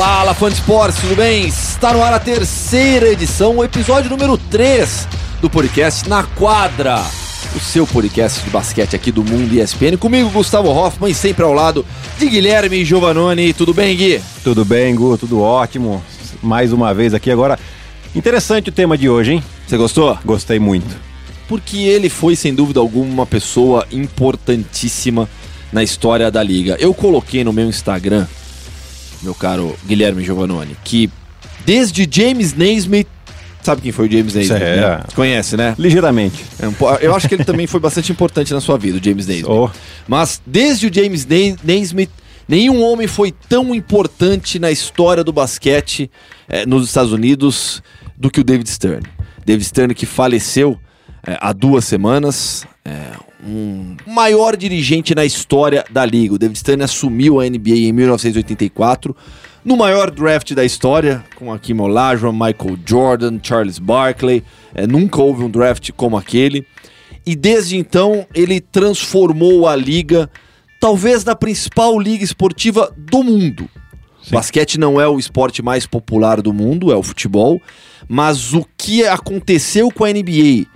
Fala, 0.00 0.32
fã 0.32 0.48
de 0.48 0.54
esportes, 0.54 0.98
tudo 0.98 1.14
bem? 1.14 1.46
Está 1.46 1.92
no 1.92 2.02
ar 2.02 2.14
a 2.14 2.18
terceira 2.18 3.10
edição, 3.10 3.58
o 3.58 3.62
episódio 3.62 4.08
número 4.08 4.38
3 4.38 5.06
do 5.42 5.50
podcast 5.50 6.08
Na 6.08 6.22
Quadra, 6.22 7.04
o 7.54 7.60
seu 7.60 7.86
podcast 7.86 8.42
de 8.42 8.48
basquete 8.48 8.96
aqui 8.96 9.12
do 9.12 9.22
Mundo 9.22 9.52
ESPN. 9.52 9.98
Comigo, 9.98 10.30
Gustavo 10.30 10.70
Hoffman, 10.70 11.12
sempre 11.12 11.44
ao 11.44 11.52
lado 11.52 11.84
de 12.18 12.30
Guilherme 12.30 12.82
Giovanoni. 12.82 13.52
Tudo 13.52 13.74
bem, 13.74 13.94
Gui? 13.94 14.22
Tudo 14.42 14.64
bem, 14.64 14.94
Gu, 14.94 15.18
tudo 15.18 15.42
ótimo. 15.42 16.02
Mais 16.42 16.72
uma 16.72 16.94
vez 16.94 17.12
aqui 17.12 17.30
agora. 17.30 17.58
Interessante 18.14 18.70
o 18.70 18.72
tema 18.72 18.96
de 18.96 19.06
hoje, 19.06 19.32
hein? 19.32 19.44
Você 19.66 19.76
gostou? 19.76 20.16
Gostei 20.24 20.58
muito. 20.58 20.96
Porque 21.46 21.76
ele 21.76 22.08
foi, 22.08 22.34
sem 22.36 22.54
dúvida 22.54 22.80
alguma, 22.80 23.12
uma 23.12 23.26
pessoa 23.26 23.86
importantíssima 23.92 25.28
na 25.70 25.82
história 25.82 26.30
da 26.30 26.42
liga. 26.42 26.74
Eu 26.80 26.94
coloquei 26.94 27.44
no 27.44 27.52
meu 27.52 27.66
Instagram, 27.68 28.26
meu 29.22 29.34
caro 29.34 29.76
Guilherme 29.86 30.24
Giovanoni, 30.24 30.76
que 30.84 31.10
desde 31.64 32.08
James 32.10 32.54
Naismith. 32.54 33.06
Sabe 33.62 33.82
quem 33.82 33.92
foi 33.92 34.08
o 34.08 34.10
James 34.10 34.34
Naismith? 34.34 34.62
É. 34.62 34.76
Né? 34.80 35.00
Conhece, 35.14 35.56
né? 35.56 35.74
Ligeiramente. 35.78 36.44
É 36.58 37.04
eu 37.04 37.14
acho 37.14 37.28
que 37.28 37.34
ele 37.34 37.44
também 37.44 37.66
foi 37.66 37.78
bastante 37.78 38.10
importante 38.10 38.54
na 38.54 38.60
sua 38.60 38.78
vida, 38.78 38.98
o 38.98 39.04
James 39.04 39.26
Naismith. 39.26 39.50
Oh, 39.50 39.68
Mas 40.08 40.40
desde 40.46 40.86
o 40.86 40.94
James 40.94 41.26
Na- 41.26 41.56
Naismith, 41.62 42.10
nenhum 42.48 42.82
homem 42.82 43.06
foi 43.06 43.32
tão 43.48 43.74
importante 43.74 44.58
na 44.58 44.70
história 44.70 45.22
do 45.22 45.32
basquete 45.32 46.10
eh, 46.48 46.64
nos 46.64 46.86
Estados 46.88 47.12
Unidos 47.12 47.82
do 48.16 48.30
que 48.30 48.40
o 48.40 48.44
David 48.44 48.68
Stern. 48.70 49.06
David 49.44 49.66
Stern 49.66 49.94
que 49.94 50.06
faleceu 50.06 50.78
eh, 51.26 51.36
há 51.40 51.52
duas 51.52 51.84
semanas, 51.84 52.66
é, 52.84 53.12
um 53.46 53.96
maior 54.06 54.56
dirigente 54.56 55.14
na 55.14 55.24
história 55.24 55.84
da 55.90 56.04
liga. 56.04 56.34
O 56.34 56.38
David 56.38 56.58
Stern 56.58 56.82
assumiu 56.82 57.40
a 57.40 57.44
NBA 57.44 57.88
em 57.88 57.92
1984. 57.92 59.16
No 59.64 59.76
maior 59.76 60.10
draft 60.10 60.52
da 60.54 60.64
história, 60.64 61.24
com 61.36 61.52
Hakim 61.52 61.78
Olajuwon, 61.80 62.32
Michael 62.32 62.78
Jordan, 62.86 63.38
Charles 63.42 63.78
Barkley, 63.78 64.42
Eh, 64.74 64.86
nunca 64.86 65.20
houve 65.20 65.42
um 65.42 65.50
draft 65.50 65.90
como 65.96 66.16
aquele. 66.16 66.66
E 67.26 67.36
desde 67.36 67.76
então 67.76 68.26
ele 68.34 68.60
transformou 68.60 69.68
a 69.68 69.76
liga, 69.76 70.30
talvez 70.80 71.24
na 71.24 71.34
principal 71.34 71.98
liga 71.98 72.24
esportiva 72.24 72.92
do 72.96 73.22
mundo. 73.22 73.68
Basquete 74.30 74.78
não 74.78 75.00
é 75.00 75.08
o 75.08 75.18
esporte 75.18 75.62
mais 75.62 75.86
popular 75.86 76.40
do 76.42 76.52
mundo, 76.52 76.92
é 76.92 76.96
o 76.96 77.02
futebol, 77.02 77.60
mas 78.08 78.52
o 78.52 78.66
que 78.76 79.04
aconteceu 79.06 79.90
com 79.90 80.04
a 80.04 80.12
NBA 80.12 80.66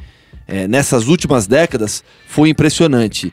eh, 0.47 0.67
nessas 0.69 1.09
últimas 1.09 1.47
décadas 1.47 2.05
foi 2.27 2.48
impressionante. 2.48 3.33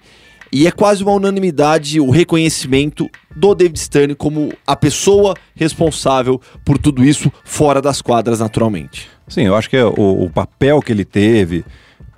E 0.52 0.68
é 0.68 0.72
quase 0.72 1.02
uma 1.02 1.14
unanimidade 1.14 2.00
o 2.02 2.10
reconhecimento 2.10 3.10
do 3.34 3.56
David 3.56 3.80
Stern 3.80 4.16
como 4.16 4.52
a 4.68 4.76
pessoa 4.76 5.34
responsável 5.56 6.42
por 6.66 6.78
tudo 6.78 7.04
isso 7.06 7.32
fora 7.46 7.82
das 7.82 8.02
quadras, 8.02 8.40
naturalmente. 8.40 9.10
sim, 9.28 9.44
eu 9.44 9.56
acho 9.56 9.70
que 9.70 9.78
o, 9.82 10.26
o 10.26 10.30
papel 10.30 10.82
que 10.82 10.92
ele 10.92 11.06
teve, 11.06 11.64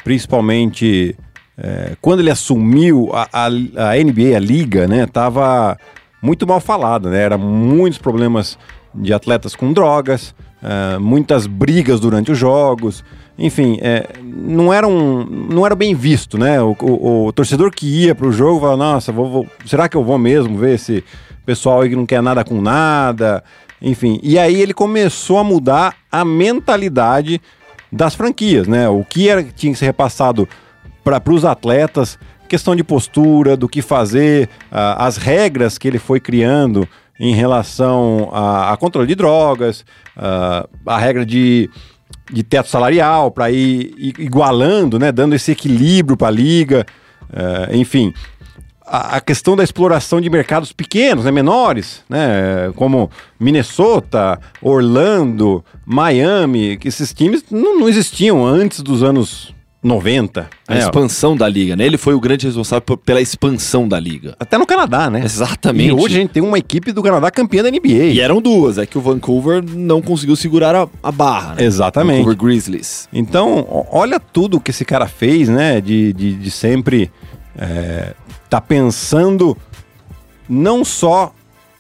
principalmente 0.04 1.16
é, 1.56 1.96
quando 2.02 2.22
ele 2.22 2.32
assumiu 2.32 3.12
a, 3.14 3.30
a, 3.32 3.46
a 3.46 4.04
NBA, 4.04 4.36
a 4.36 4.40
liga, 4.40 4.88
né, 4.88 5.06
tava 5.06 5.78
muito 6.22 6.48
mal 6.48 6.60
falado, 6.60 7.10
né? 7.10 7.22
Era 7.22 7.38
muitos 7.38 8.00
problemas 8.00 8.58
de 8.96 9.14
atletas 9.14 9.56
com 9.56 9.74
drogas, 9.74 10.34
é, 10.63 10.97
muitas 10.97 11.46
brigas 11.46 12.00
durante 12.00 12.31
os 12.31 12.38
jogos. 12.38 13.03
Enfim, 13.38 13.78
é, 13.81 14.07
não, 14.24 14.72
era 14.72 14.88
um, 14.88 15.25
não 15.25 15.66
era 15.66 15.75
bem 15.75 15.94
visto, 15.96 16.38
né? 16.38 16.62
O, 16.62 16.75
o- 16.81 17.25
o 17.28 17.34
torcedor 17.34 17.72
que 17.72 17.85
ia 18.06 18.16
pro 18.16 18.31
jogo 18.31 18.59
falava, 18.62 18.78
nossa, 18.78 19.12
vou- 19.12 19.29
vou- 19.29 19.47
será 19.66 19.90
que 19.90 19.97
eu 19.97 20.03
vou 20.03 20.18
mesmo 20.18 20.57
ver 20.57 20.75
esse 20.75 21.03
pessoal 21.46 21.81
aí 21.81 21.90
que 21.90 21.96
não 21.96 22.06
quer 22.06 22.22
nada 22.22 22.44
com 22.44 22.62
nada? 22.62 23.44
Enfim, 23.81 24.19
e 24.23 24.40
aí 24.40 24.62
ele 24.62 24.73
começou 24.73 25.40
a 25.40 25.44
mudar 25.44 25.96
a 26.12 26.23
mentalidade 26.23 27.41
das 27.91 28.16
franquias, 28.16 28.68
né? 28.68 28.88
O 28.88 29.03
que 29.03 29.28
era, 29.29 29.44
tinha 29.44 29.73
que 29.73 29.79
ser 29.79 29.85
repassado 29.85 30.47
para 31.03 31.22
os 31.34 31.44
atletas, 31.44 32.18
questão 32.47 32.75
de 32.75 32.84
postura, 32.84 33.57
do 33.57 33.68
que 33.68 33.81
fazer, 33.81 34.47
ah, 34.72 35.06
as 35.06 35.18
regras 35.18 35.78
que 35.78 35.88
ele 35.88 36.00
foi 36.00 36.19
criando 36.19 36.88
em 37.19 37.34
relação 37.34 38.29
a, 38.31 38.74
a 38.74 38.78
controle 38.78 39.07
de 39.07 39.16
drogas, 39.16 39.85
ah, 40.18 40.68
a 40.85 40.97
regra 40.97 41.25
de, 41.25 41.69
de 42.31 42.44
teto 42.44 42.69
salarial 42.69 43.31
para 43.31 43.51
ir, 43.51 43.94
igualando, 44.19 44.97
né, 44.97 45.12
dando 45.12 45.35
esse 45.35 45.52
equilíbrio 45.52 46.18
para 46.18 46.28
a 46.28 46.31
liga, 46.31 46.85
ah, 47.31 47.69
enfim. 47.72 48.13
A, 48.85 49.18
a 49.18 49.22
questão 49.22 49.56
da 49.56 49.63
exploração 49.63 50.19
de 50.19 50.29
mercados 50.29 50.73
pequenos, 50.73 51.25
né, 51.25 51.31
menores, 51.31 52.03
né, 52.09 52.72
como 52.75 53.09
Minnesota, 53.40 54.40
Orlando, 54.62 55.63
Miami, 55.85 56.78
que 56.78 56.88
esses 56.88 57.13
times 57.13 57.46
não, 57.50 57.79
não 57.79 57.90
existiam 57.90 58.46
antes 58.46 58.81
dos 58.81 59.03
anos 59.03 59.53
90. 59.84 60.50
A 60.68 60.74
né? 60.74 60.80
expansão 60.80 61.36
da 61.36 61.48
liga, 61.48 61.76
né? 61.76 61.86
Ele 61.86 61.98
foi 61.98 62.14
o 62.14 62.20
grande 62.20 62.48
responsável 62.48 62.98
pela 62.98 63.20
expansão 63.20 63.88
da 63.88 64.00
liga. 64.00 64.36
Até 64.40 64.58
no 64.58 64.66
Canadá, 64.66 65.10
né? 65.10 65.22
Exatamente. 65.24 65.90
E 65.90 65.92
hoje 65.92 66.16
a 66.16 66.20
gente 66.22 66.32
tem 66.32 66.42
uma 66.42 66.58
equipe 66.58 66.94
do 66.94 67.04
Canadá 67.04 67.30
campeã 67.30 67.62
da 67.62 67.70
NBA. 67.70 68.12
E 68.14 68.20
eram 68.22 68.42
duas, 68.42 68.78
é 68.78 68.86
que 68.86 68.98
o 68.98 69.02
Vancouver 69.02 69.62
não 69.62 70.02
conseguiu 70.02 70.38
segurar 70.38 70.74
a, 70.74 70.88
a 71.04 71.12
barra. 71.12 71.56
Né? 71.56 71.64
Exatamente. 71.66 72.20
Vancouver 72.20 72.38
Grizzlies. 72.38 73.10
Então, 73.12 73.86
olha 73.92 74.20
tudo 74.20 74.62
que 74.62 74.72
esse 74.72 74.86
cara 74.86 75.08
fez, 75.08 75.50
né? 75.50 75.82
De, 75.82 76.14
de, 76.14 76.34
de 76.36 76.52
sempre 76.52 77.12
é, 77.58 78.14
tá 78.50 78.62
pensando 78.62 79.58
não 80.48 80.86
só 80.86 81.34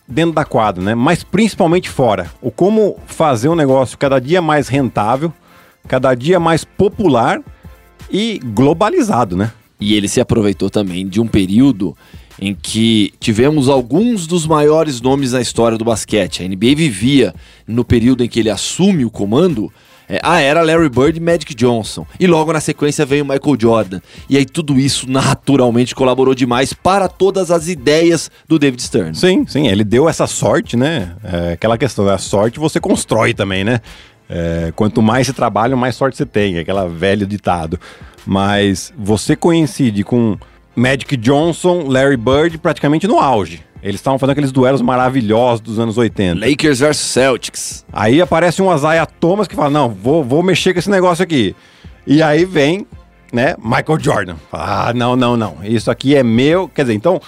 dentro 0.05 0.33
da 0.33 0.43
quadra, 0.43 0.83
né? 0.83 0.93
Mas 0.93 1.23
principalmente 1.23 1.89
fora. 1.89 2.29
O 2.41 2.51
como 2.51 2.97
fazer 3.05 3.47
um 3.47 3.55
negócio 3.55 3.97
cada 3.97 4.19
dia 4.19 4.41
mais 4.41 4.67
rentável, 4.67 5.31
cada 5.87 6.13
dia 6.13 6.39
mais 6.39 6.65
popular 6.65 7.41
e 8.11 8.39
globalizado, 8.43 9.35
né? 9.35 9.51
E 9.79 9.93
ele 9.93 10.07
se 10.07 10.21
aproveitou 10.21 10.69
também 10.69 11.07
de 11.07 11.19
um 11.19 11.27
período 11.27 11.95
em 12.39 12.55
que 12.55 13.13
tivemos 13.19 13.69
alguns 13.69 14.25
dos 14.25 14.45
maiores 14.45 15.01
nomes 15.01 15.33
na 15.33 15.41
história 15.41 15.77
do 15.77 15.85
basquete. 15.85 16.43
A 16.43 16.47
NBA 16.47 16.75
vivia 16.75 17.33
no 17.67 17.83
período 17.83 18.23
em 18.23 18.27
que 18.27 18.39
ele 18.39 18.49
assume 18.49 19.05
o 19.05 19.09
comando 19.09 19.71
é, 20.07 20.19
a 20.21 20.39
era 20.39 20.61
Larry 20.61 20.89
Bird 20.89 21.17
e 21.17 21.21
Magic 21.21 21.55
Johnson. 21.55 22.05
E 22.19 22.27
logo 22.27 22.51
na 22.51 22.59
sequência 22.59 23.05
veio 23.05 23.25
Michael 23.25 23.57
Jordan. 23.59 24.01
E 24.29 24.37
aí 24.37 24.45
tudo 24.45 24.79
isso 24.79 25.09
naturalmente 25.09 25.95
colaborou 25.95 26.35
demais 26.35 26.73
para 26.73 27.07
todas 27.07 27.49
as 27.49 27.67
ideias 27.67 28.29
do 28.47 28.59
David 28.59 28.81
Stern. 28.81 29.15
Sim, 29.15 29.45
sim, 29.47 29.67
ele 29.67 29.83
deu 29.83 30.09
essa 30.09 30.27
sorte, 30.27 30.75
né? 30.75 31.15
É, 31.23 31.53
aquela 31.53 31.77
questão, 31.77 32.07
a 32.07 32.17
sorte 32.17 32.59
você 32.59 32.79
constrói 32.79 33.33
também, 33.33 33.63
né? 33.63 33.79
É, 34.29 34.71
quanto 34.75 35.01
mais 35.01 35.27
você 35.27 35.33
trabalha, 35.33 35.75
mais 35.75 35.95
sorte 35.95 36.17
você 36.17 36.25
tem, 36.25 36.57
aquela 36.57 36.87
velho 36.87 37.25
ditado. 37.27 37.79
Mas 38.25 38.93
você 38.97 39.35
coincide 39.35 40.03
com 40.03 40.37
Magic 40.75 41.15
Johnson, 41.17 41.85
Larry 41.87 42.17
Bird 42.17 42.57
praticamente 42.57 43.07
no 43.07 43.19
auge. 43.19 43.63
Eles 43.81 43.99
estavam 43.99 44.17
fazendo 44.17 44.31
aqueles 44.31 44.51
duelos 44.51 44.81
maravilhosos 44.81 45.59
dos 45.59 45.77
anos 45.77 45.97
80. 45.97 46.39
Lakers 46.39 46.79
vs 46.79 46.97
Celtics. 46.97 47.85
Aí 47.91 48.21
aparece 48.21 48.61
um 48.61 48.73
Isaiah 48.73 49.05
Thomas 49.05 49.45
que 49.45 49.55
fala: 49.55 49.69
Não, 49.69 49.89
vou, 49.89 50.23
vou 50.23 50.41
mexer 50.41 50.71
com 50.71 50.79
esse 50.79 50.89
negócio 50.89 51.21
aqui. 51.21 51.53
E 52.07 52.23
aí 52.23 52.45
vem, 52.45 52.87
né, 53.31 53.55
Michael 53.61 53.99
Jordan. 53.99 54.35
Fala, 54.49 54.89
ah, 54.89 54.93
não, 54.93 55.15
não, 55.15 55.35
não. 55.35 55.57
Isso 55.63 55.91
aqui 55.91 56.15
é 56.15 56.23
meu. 56.23 56.69
Quer 56.69 56.83
dizer, 56.83 56.93
então, 56.93 57.19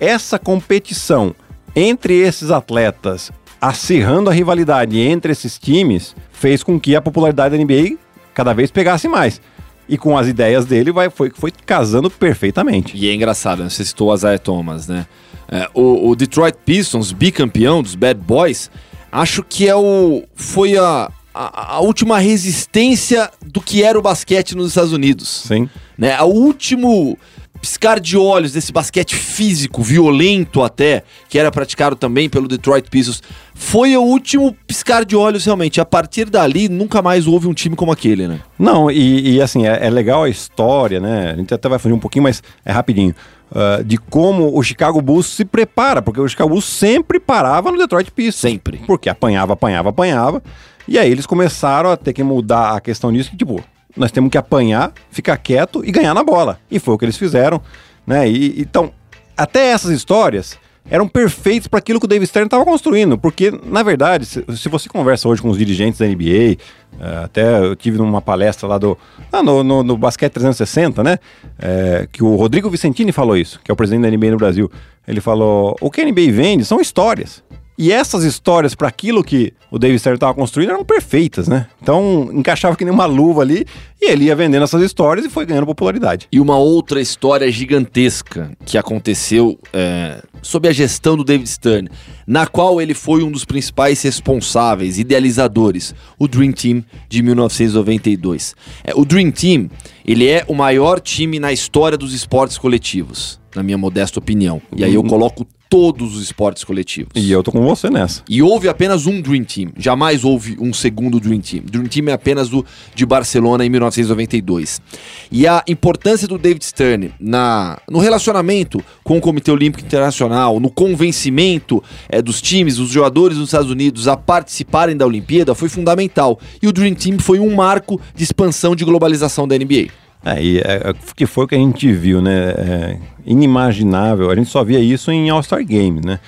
essa 0.00 0.38
competição 0.38 1.34
entre 1.74 2.14
esses 2.18 2.50
atletas, 2.50 3.30
acirrando 3.62 4.28
a 4.28 4.32
rivalidade 4.32 4.98
entre 4.98 5.30
esses 5.30 5.56
times, 5.56 6.16
fez 6.32 6.64
com 6.64 6.80
que 6.80 6.96
a 6.96 7.00
popularidade 7.00 7.56
da 7.56 7.62
NBA 7.62 7.96
cada 8.34 8.52
vez 8.52 8.72
pegasse 8.72 9.06
mais. 9.06 9.40
E 9.88 9.96
com 9.96 10.18
as 10.18 10.26
ideias 10.26 10.66
dele, 10.66 10.90
vai, 10.90 11.08
foi, 11.08 11.30
foi 11.32 11.52
casando 11.64 12.10
perfeitamente. 12.10 12.96
E 12.96 13.08
é 13.08 13.14
engraçado, 13.14 13.62
né? 13.62 13.70
você 13.70 13.84
citou 13.84 14.10
o 14.10 14.14
Isaiah 14.14 14.38
Thomas, 14.38 14.88
né? 14.88 15.06
É, 15.48 15.68
o, 15.74 16.08
o 16.08 16.16
Detroit 16.16 16.56
Pistons, 16.64 17.12
bicampeão 17.12 17.82
dos 17.82 17.94
Bad 17.94 18.18
Boys, 18.20 18.68
acho 19.12 19.44
que 19.44 19.68
é 19.68 19.76
o 19.76 20.24
foi 20.34 20.76
a, 20.76 21.10
a, 21.32 21.74
a 21.76 21.80
última 21.80 22.18
resistência 22.18 23.30
do 23.44 23.60
que 23.60 23.84
era 23.84 23.98
o 23.98 24.02
basquete 24.02 24.56
nos 24.56 24.68
Estados 24.68 24.92
Unidos. 24.92 25.44
Sim. 25.46 25.68
Né? 25.96 26.20
O 26.22 26.26
último 26.26 27.16
piscar 27.62 28.00
de 28.00 28.16
olhos 28.16 28.52
desse 28.52 28.72
basquete 28.72 29.14
físico, 29.14 29.82
violento 29.82 30.62
até, 30.64 31.04
que 31.28 31.38
era 31.38 31.48
praticado 31.48 31.94
também 31.94 32.28
pelo 32.28 32.48
Detroit 32.48 32.90
Pistons, 32.90 33.22
foi 33.54 33.96
o 33.96 34.02
último 34.02 34.54
piscar 34.66 35.04
de 35.04 35.14
olhos 35.14 35.44
realmente. 35.44 35.80
A 35.80 35.84
partir 35.84 36.28
dali, 36.28 36.68
nunca 36.68 37.00
mais 37.00 37.28
houve 37.28 37.46
um 37.46 37.54
time 37.54 37.76
como 37.76 37.92
aquele, 37.92 38.26
né? 38.26 38.40
Não, 38.58 38.90
e, 38.90 39.36
e, 39.36 39.40
assim, 39.40 39.64
é, 39.64 39.86
é 39.86 39.88
legal 39.88 40.24
a 40.24 40.28
história, 40.28 40.98
né? 40.98 41.30
A 41.30 41.36
gente 41.36 41.54
até 41.54 41.68
vai 41.68 41.78
fugir 41.78 41.94
um 41.94 42.00
pouquinho, 42.00 42.24
mas 42.24 42.42
é 42.64 42.72
rapidinho. 42.72 43.14
uh, 43.52 43.84
de 43.84 43.96
como 43.96 44.56
o 44.58 44.62
Chicago 44.62 45.00
Bulls 45.00 45.26
se 45.26 45.44
prepara, 45.44 46.02
porque 46.02 46.20
o 46.20 46.28
Chicago 46.28 46.50
Bulls 46.50 46.64
sempre 46.64 47.20
parava 47.20 47.70
no 47.70 47.78
Detroit 47.78 48.10
Pistons. 48.10 48.40
Sempre. 48.40 48.78
Porque 48.86 49.08
apanhava, 49.08 49.52
apanhava, 49.52 49.90
apanhava. 49.90 50.42
E 50.88 50.98
aí 50.98 51.10
eles 51.10 51.26
começaram 51.26 51.90
a 51.90 51.96
ter 51.96 52.12
que 52.12 52.24
mudar 52.24 52.76
a 52.76 52.80
questão 52.80 53.12
disso, 53.12 53.30
que 53.30 53.36
tipo, 53.36 53.62
nós 53.96 54.10
temos 54.10 54.30
que 54.30 54.38
apanhar, 54.38 54.92
ficar 55.10 55.36
quieto 55.36 55.84
e 55.84 55.90
ganhar 55.90 56.14
na 56.14 56.22
bola. 56.24 56.58
E 56.70 56.78
foi 56.78 56.94
o 56.94 56.98
que 56.98 57.04
eles 57.04 57.16
fizeram, 57.16 57.60
né? 58.06 58.28
E, 58.28 58.60
então, 58.60 58.92
até 59.36 59.70
essas 59.70 59.90
histórias 59.90 60.58
eram 60.90 61.06
perfeitos 61.06 61.68
para 61.68 61.78
aquilo 61.78 62.00
que 62.00 62.06
o 62.06 62.08
David 62.08 62.28
Stern 62.28 62.46
estava 62.46 62.64
construindo. 62.64 63.16
Porque, 63.16 63.52
na 63.64 63.82
verdade, 63.82 64.26
se, 64.26 64.44
se, 64.56 64.68
você 64.68 64.88
conversa 64.88 65.28
hoje 65.28 65.40
com 65.40 65.48
os 65.48 65.58
dirigentes 65.58 66.00
da 66.00 66.06
NBA, 66.06 66.56
uh, 66.94 67.24
até 67.24 67.58
eu 67.58 67.76
tive 67.76 67.98
numa 67.98 68.20
palestra 68.20 68.68
lá 68.68 68.78
do. 68.78 68.98
Ah, 69.30 69.42
no, 69.42 69.62
no, 69.62 69.82
no 69.82 69.96
Basquete 69.96 70.32
360, 70.32 71.02
né? 71.02 71.18
É, 71.58 72.08
que 72.10 72.22
o 72.22 72.34
Rodrigo 72.34 72.68
Vicentini 72.68 73.12
falou 73.12 73.36
isso, 73.36 73.60
que 73.62 73.70
é 73.70 73.72
o 73.72 73.76
presidente 73.76 74.02
da 74.02 74.16
NBA 74.16 74.32
no 74.32 74.36
Brasil. 74.36 74.70
Ele 75.06 75.20
falou: 75.20 75.76
o 75.80 75.90
que 75.90 76.00
a 76.00 76.04
NBA 76.04 76.32
vende 76.32 76.64
são 76.64 76.80
histórias. 76.80 77.42
E 77.82 77.90
essas 77.90 78.22
histórias, 78.22 78.76
para 78.76 78.86
aquilo 78.86 79.24
que 79.24 79.52
o 79.68 79.76
David 79.76 79.98
Stern 79.98 80.14
estava 80.14 80.32
construindo, 80.32 80.70
eram 80.70 80.84
perfeitas, 80.84 81.48
né? 81.48 81.66
Então, 81.82 82.30
encaixava 82.32 82.76
que 82.76 82.84
nem 82.84 82.94
uma 82.94 83.06
luva 83.06 83.42
ali, 83.42 83.66
e 84.00 84.08
ele 84.08 84.26
ia 84.26 84.36
vendendo 84.36 84.62
essas 84.62 84.80
histórias 84.82 85.26
e 85.26 85.28
foi 85.28 85.44
ganhando 85.44 85.66
popularidade. 85.66 86.28
E 86.30 86.38
uma 86.38 86.56
outra 86.56 87.00
história 87.00 87.50
gigantesca 87.50 88.52
que 88.64 88.78
aconteceu 88.78 89.58
é, 89.72 90.22
sob 90.40 90.68
a 90.68 90.72
gestão 90.72 91.16
do 91.16 91.24
David 91.24 91.50
Stern, 91.50 91.88
na 92.24 92.46
qual 92.46 92.80
ele 92.80 92.94
foi 92.94 93.24
um 93.24 93.32
dos 93.32 93.44
principais 93.44 94.00
responsáveis, 94.00 95.00
idealizadores, 95.00 95.92
o 96.16 96.28
Dream 96.28 96.52
Team 96.52 96.84
de 97.08 97.20
1992. 97.20 98.54
É, 98.84 98.92
o 98.94 99.04
Dream 99.04 99.32
Team, 99.32 99.68
ele 100.06 100.28
é 100.28 100.44
o 100.46 100.54
maior 100.54 101.00
time 101.00 101.40
na 101.40 101.52
história 101.52 101.98
dos 101.98 102.14
esportes 102.14 102.56
coletivos, 102.56 103.40
na 103.56 103.62
minha 103.64 103.76
modesta 103.76 104.20
opinião. 104.20 104.62
E 104.76 104.84
aí 104.84 104.94
eu 104.94 105.00
uhum. 105.00 105.08
coloco 105.08 105.44
todos 105.72 106.16
os 106.16 106.22
esportes 106.22 106.64
coletivos. 106.64 107.12
E 107.16 107.32
eu 107.32 107.42
tô 107.42 107.50
com 107.50 107.62
você 107.62 107.88
nessa. 107.88 108.22
E 108.28 108.42
houve 108.42 108.68
apenas 108.68 109.06
um 109.06 109.22
Dream 109.22 109.42
Team. 109.42 109.70
Jamais 109.78 110.22
houve 110.22 110.54
um 110.60 110.70
segundo 110.70 111.18
Dream 111.18 111.40
Team. 111.40 111.64
Dream 111.64 111.86
Team 111.86 112.10
é 112.10 112.12
apenas 112.12 112.52
o 112.52 112.62
de 112.94 113.06
Barcelona 113.06 113.64
em 113.64 113.70
1992. 113.70 114.82
E 115.30 115.46
a 115.46 115.64
importância 115.66 116.28
do 116.28 116.36
David 116.36 116.62
Stern 116.62 117.14
na, 117.18 117.80
no 117.88 118.00
relacionamento 118.00 118.84
com 119.02 119.16
o 119.16 119.20
Comitê 119.22 119.50
Olímpico 119.50 119.82
Internacional, 119.82 120.60
no 120.60 120.70
convencimento 120.70 121.82
é, 122.06 122.20
dos 122.20 122.42
times, 122.42 122.76
dos 122.76 122.90
jogadores 122.90 123.38
dos 123.38 123.48
Estados 123.48 123.70
Unidos 123.70 124.06
a 124.08 124.14
participarem 124.14 124.94
da 124.94 125.06
Olimpíada 125.06 125.54
foi 125.54 125.70
fundamental. 125.70 126.38
E 126.60 126.68
o 126.68 126.72
Dream 126.72 126.94
Team 126.94 127.18
foi 127.18 127.38
um 127.38 127.54
marco 127.54 127.98
de 128.14 128.22
expansão 128.22 128.76
de 128.76 128.84
globalização 128.84 129.48
da 129.48 129.56
NBA. 129.56 130.01
É, 130.24 130.42
e 130.42 130.58
é, 130.58 130.90
é, 130.90 130.94
que 131.16 131.26
foi 131.26 131.44
o 131.44 131.48
que 131.48 131.54
a 131.54 131.58
gente 131.58 131.92
viu, 131.92 132.22
né? 132.22 132.50
É, 132.50 132.98
inimaginável. 133.26 134.30
A 134.30 134.34
gente 134.34 134.48
só 134.48 134.62
via 134.62 134.78
isso 134.78 135.10
em 135.10 135.28
All-Star 135.30 135.64
Games, 135.64 136.04
né? 136.04 136.20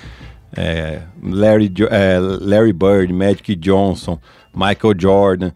É, 0.55 1.01
Larry, 1.23 1.71
é, 1.89 2.17
Larry 2.19 2.73
Bird, 2.73 3.11
Magic 3.13 3.55
Johnson, 3.55 4.19
Michael 4.53 4.93
Jordan. 4.97 5.51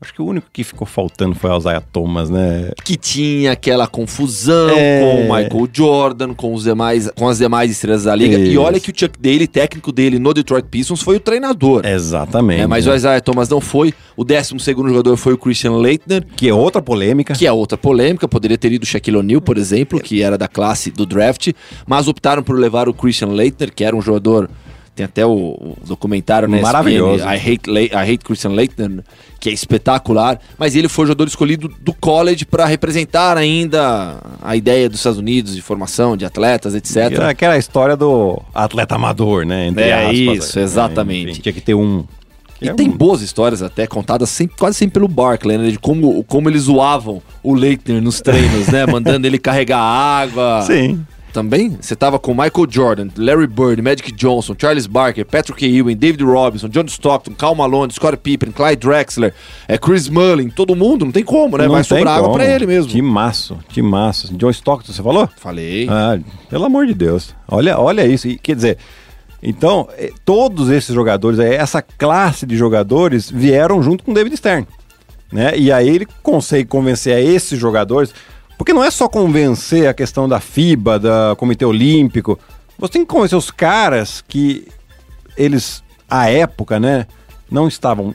Acho 0.00 0.14
que 0.14 0.22
o 0.22 0.26
único 0.26 0.46
que 0.52 0.62
ficou 0.62 0.86
faltando 0.86 1.34
foi 1.34 1.50
o 1.50 1.58
Isaiah 1.58 1.80
Thomas, 1.80 2.30
né? 2.30 2.70
Que 2.84 2.96
tinha 2.96 3.50
aquela 3.50 3.84
confusão 3.88 4.70
é... 4.70 5.00
com 5.00 5.22
o 5.22 5.22
Michael 5.22 5.68
Jordan, 5.72 6.34
com, 6.34 6.54
os 6.54 6.62
demais, 6.62 7.10
com 7.16 7.26
as 7.26 7.38
demais 7.38 7.68
estrelas 7.72 8.04
da 8.04 8.14
liga. 8.14 8.38
Isso. 8.38 8.52
E 8.52 8.56
olha 8.58 8.78
que 8.78 8.92
o 8.92 8.94
Chuck 8.96 9.18
Daly, 9.20 9.48
técnico 9.48 9.90
dele 9.90 10.20
no 10.20 10.32
Detroit 10.32 10.68
Pistons, 10.70 11.02
foi 11.02 11.16
o 11.16 11.20
treinador. 11.20 11.84
Exatamente. 11.84 12.60
É, 12.60 12.66
mas 12.68 12.86
o 12.86 12.94
Isaiah 12.94 13.20
Thomas 13.20 13.48
não 13.48 13.60
foi. 13.60 13.92
O 14.16 14.22
12 14.22 14.54
jogador 14.88 15.16
foi 15.16 15.32
o 15.32 15.38
Christian 15.38 15.72
Leitner. 15.72 16.24
Que 16.36 16.48
é 16.48 16.54
outra 16.54 16.80
polêmica. 16.80 17.34
Que 17.34 17.44
é 17.44 17.50
outra 17.50 17.76
polêmica. 17.76 18.28
Poderia 18.28 18.56
ter 18.56 18.70
ido 18.70 18.84
o 18.84 18.86
Shaquille 18.86 19.16
O'Neal, 19.16 19.40
por 19.40 19.58
exemplo, 19.58 19.98
que 19.98 20.22
era 20.22 20.38
da 20.38 20.46
classe 20.46 20.92
do 20.92 21.04
draft. 21.04 21.50
Mas 21.88 22.06
optaram 22.06 22.44
por 22.44 22.56
levar 22.56 22.88
o 22.88 22.94
Christian 22.94 23.30
Leitner, 23.30 23.74
que 23.74 23.82
era 23.82 23.96
um 23.96 24.00
jogador 24.00 24.48
tem 24.98 25.04
até 25.04 25.24
o, 25.24 25.30
o 25.30 25.76
documentário, 25.86 26.48
né? 26.48 26.60
Maravilhoso. 26.60 27.22
I 27.22 27.36
hate, 27.36 27.70
I 27.70 28.12
hate 28.12 28.24
Christian 28.24 28.50
Leitner, 28.50 29.04
que 29.38 29.48
é 29.48 29.52
espetacular. 29.52 30.40
Mas 30.58 30.74
ele 30.74 30.88
foi 30.88 31.04
o 31.04 31.08
jogador 31.08 31.28
escolhido 31.28 31.72
do 31.80 31.92
college 31.92 32.44
para 32.44 32.66
representar 32.66 33.36
ainda 33.36 34.16
a 34.42 34.56
ideia 34.56 34.88
dos 34.88 34.98
Estados 34.98 35.18
Unidos 35.18 35.54
de 35.54 35.62
formação 35.62 36.16
de 36.16 36.24
atletas, 36.24 36.74
etc. 36.74 37.12
E 37.12 37.16
aquela 37.22 37.56
história 37.56 37.96
do 37.96 38.42
atleta 38.52 38.96
amador, 38.96 39.46
né? 39.46 39.68
Entre 39.68 39.84
é 39.84 39.94
aspas, 39.94 40.16
isso, 40.16 40.58
exatamente. 40.58 41.30
Enfim, 41.30 41.40
tinha 41.42 41.52
que 41.52 41.60
ter 41.60 41.74
um. 41.74 42.04
E 42.60 42.68
é 42.68 42.74
tem 42.74 42.88
um... 42.88 42.96
boas 42.96 43.22
histórias 43.22 43.62
até, 43.62 43.86
contadas 43.86 44.28
sempre, 44.30 44.56
quase 44.58 44.76
sempre 44.76 44.94
pelo 44.94 45.06
Barkley, 45.06 45.58
né? 45.58 45.70
De 45.70 45.78
como, 45.78 46.24
como 46.24 46.48
eles 46.48 46.62
zoavam 46.62 47.22
o 47.40 47.54
Leitner 47.54 48.02
nos 48.02 48.20
treinos, 48.20 48.66
né? 48.66 48.84
Mandando 48.90 49.28
ele 49.28 49.38
carregar 49.38 49.78
água. 49.78 50.62
Sim 50.62 51.06
também, 51.38 51.78
você 51.80 51.94
tava 51.94 52.18
com 52.18 52.32
Michael 52.32 52.66
Jordan, 52.68 53.08
Larry 53.16 53.46
Bird, 53.46 53.80
Magic 53.80 54.10
Johnson, 54.10 54.56
Charles 54.58 54.88
Barker, 54.88 55.24
Patrick 55.24 55.64
Ewing, 55.64 55.94
David 55.94 56.24
Robinson, 56.24 56.68
John 56.68 56.86
Stockton, 56.86 57.32
Cal 57.32 57.54
Malone, 57.54 57.92
Scott 57.92 58.16
Pippen, 58.16 58.50
Clyde 58.50 58.84
Drexler, 58.84 59.32
é, 59.68 59.78
Chris 59.78 60.08
Mullin, 60.08 60.50
todo 60.50 60.74
mundo, 60.74 61.04
não 61.04 61.12
tem 61.12 61.22
como, 61.22 61.56
né? 61.56 61.66
Não 61.66 61.74
Vai 61.74 61.84
sobrar 61.84 62.18
água 62.18 62.32
pra 62.32 62.44
ele 62.44 62.66
mesmo. 62.66 62.90
Que 62.90 63.00
maço, 63.00 63.56
que 63.68 63.80
massa. 63.80 64.34
John 64.34 64.50
Stockton, 64.50 64.92
você 64.92 65.00
falou? 65.00 65.28
Falei. 65.36 65.86
Ah, 65.88 66.18
pelo 66.50 66.64
amor 66.64 66.88
de 66.88 66.94
Deus. 66.94 67.32
Olha, 67.46 67.78
olha 67.78 68.04
isso. 68.04 68.26
E, 68.26 68.36
quer 68.36 68.56
dizer, 68.56 68.78
então, 69.40 69.88
eh, 69.96 70.10
todos 70.24 70.70
esses 70.70 70.92
jogadores, 70.92 71.38
essa 71.38 71.80
classe 71.80 72.44
de 72.46 72.56
jogadores 72.56 73.30
vieram 73.30 73.80
junto 73.80 74.02
com 74.02 74.12
David 74.12 74.36
Stern. 74.36 74.66
Né? 75.32 75.56
E 75.56 75.70
aí 75.70 75.88
ele 75.88 76.08
consegue 76.20 76.68
convencer 76.68 77.14
a 77.14 77.20
esses 77.20 77.56
jogadores 77.56 78.12
porque 78.58 78.72
não 78.72 78.82
é 78.82 78.90
só 78.90 79.08
convencer 79.08 79.88
a 79.88 79.94
questão 79.94 80.28
da 80.28 80.40
FIBA, 80.40 80.98
da 80.98 81.34
Comitê 81.38 81.64
Olímpico. 81.64 82.38
Você 82.76 82.94
tem 82.94 83.02
que 83.02 83.08
convencer 83.08 83.38
os 83.38 83.52
caras 83.52 84.22
que 84.26 84.66
eles, 85.36 85.82
à 86.10 86.28
época, 86.28 86.80
né, 86.80 87.06
não 87.48 87.68
estavam. 87.68 88.12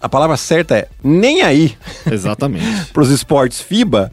A 0.00 0.08
palavra 0.08 0.36
certa 0.36 0.76
é 0.76 0.88
nem 1.02 1.42
aí. 1.42 1.76
Exatamente. 2.10 2.86
para 2.94 3.02
os 3.02 3.10
esportes 3.10 3.60
FIBA. 3.60 4.12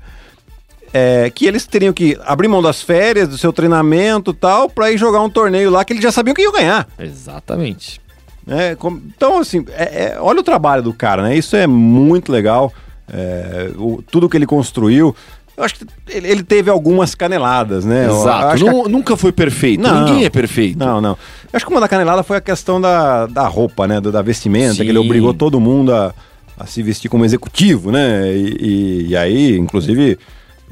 É, 0.94 1.30
que 1.30 1.46
eles 1.46 1.68
teriam 1.68 1.94
que 1.94 2.18
abrir 2.26 2.48
mão 2.48 2.62
das 2.62 2.82
férias, 2.82 3.28
do 3.28 3.38
seu 3.38 3.52
treinamento 3.52 4.34
tal, 4.34 4.70
para 4.70 4.90
ir 4.90 4.98
jogar 4.98 5.22
um 5.22 5.30
torneio 5.30 5.70
lá 5.70 5.84
que 5.84 5.94
eles 5.94 6.02
já 6.02 6.12
sabiam 6.12 6.34
que 6.34 6.42
iam 6.42 6.54
ganhar. 6.54 6.88
Exatamente. 6.98 8.02
É, 8.48 8.76
então, 9.06 9.40
assim, 9.40 9.66
é, 9.72 10.06
é, 10.06 10.18
olha 10.20 10.40
o 10.40 10.44
trabalho 10.44 10.82
do 10.82 10.94
cara, 10.94 11.22
né? 11.22 11.36
Isso 11.36 11.56
é 11.56 11.68
muito 11.68 12.32
legal. 12.32 12.74
É, 13.10 13.72
o, 13.78 14.02
tudo 14.02 14.30
que 14.30 14.38
ele 14.38 14.46
construiu. 14.46 15.14
Eu 15.58 15.64
acho 15.64 15.74
que 15.74 15.86
ele, 16.08 16.28
ele 16.28 16.44
teve 16.44 16.70
algumas 16.70 17.16
caneladas, 17.16 17.84
né? 17.84 18.06
Exato. 18.06 18.70
a... 18.70 18.88
Nunca 18.88 19.18
foi 19.18 19.32
perfeito. 19.32 19.82
Não, 19.82 20.06
Ninguém 20.06 20.24
é 20.24 20.30
perfeito. 20.30 20.78
Não, 20.78 21.02
não. 21.02 21.12
Eu 21.12 21.50
acho 21.54 21.66
que 21.66 21.72
uma 21.72 21.82
da 21.82 21.88
canelada 21.88 22.22
foi 22.22 22.38
a 22.38 22.42
questão 22.42 22.80
da, 22.80 23.26
da 23.26 23.48
roupa, 23.48 23.88
né? 23.88 24.00
Da, 24.00 24.12
da 24.12 24.22
vestimenta, 24.22 24.76
Sim. 24.76 24.84
que 24.84 24.90
ele 24.90 25.00
obrigou 25.00 25.34
todo 25.34 25.60
mundo 25.60 25.96
a, 25.96 26.14
a 26.60 26.68
se 26.68 26.84
vestir 26.84 27.10
como 27.10 27.26
executivo, 27.26 27.92
né? 27.92 28.32
E, 28.32 28.58
e, 28.60 29.08
e 29.08 29.18
aí, 29.18 29.58
inclusive, 29.58 30.20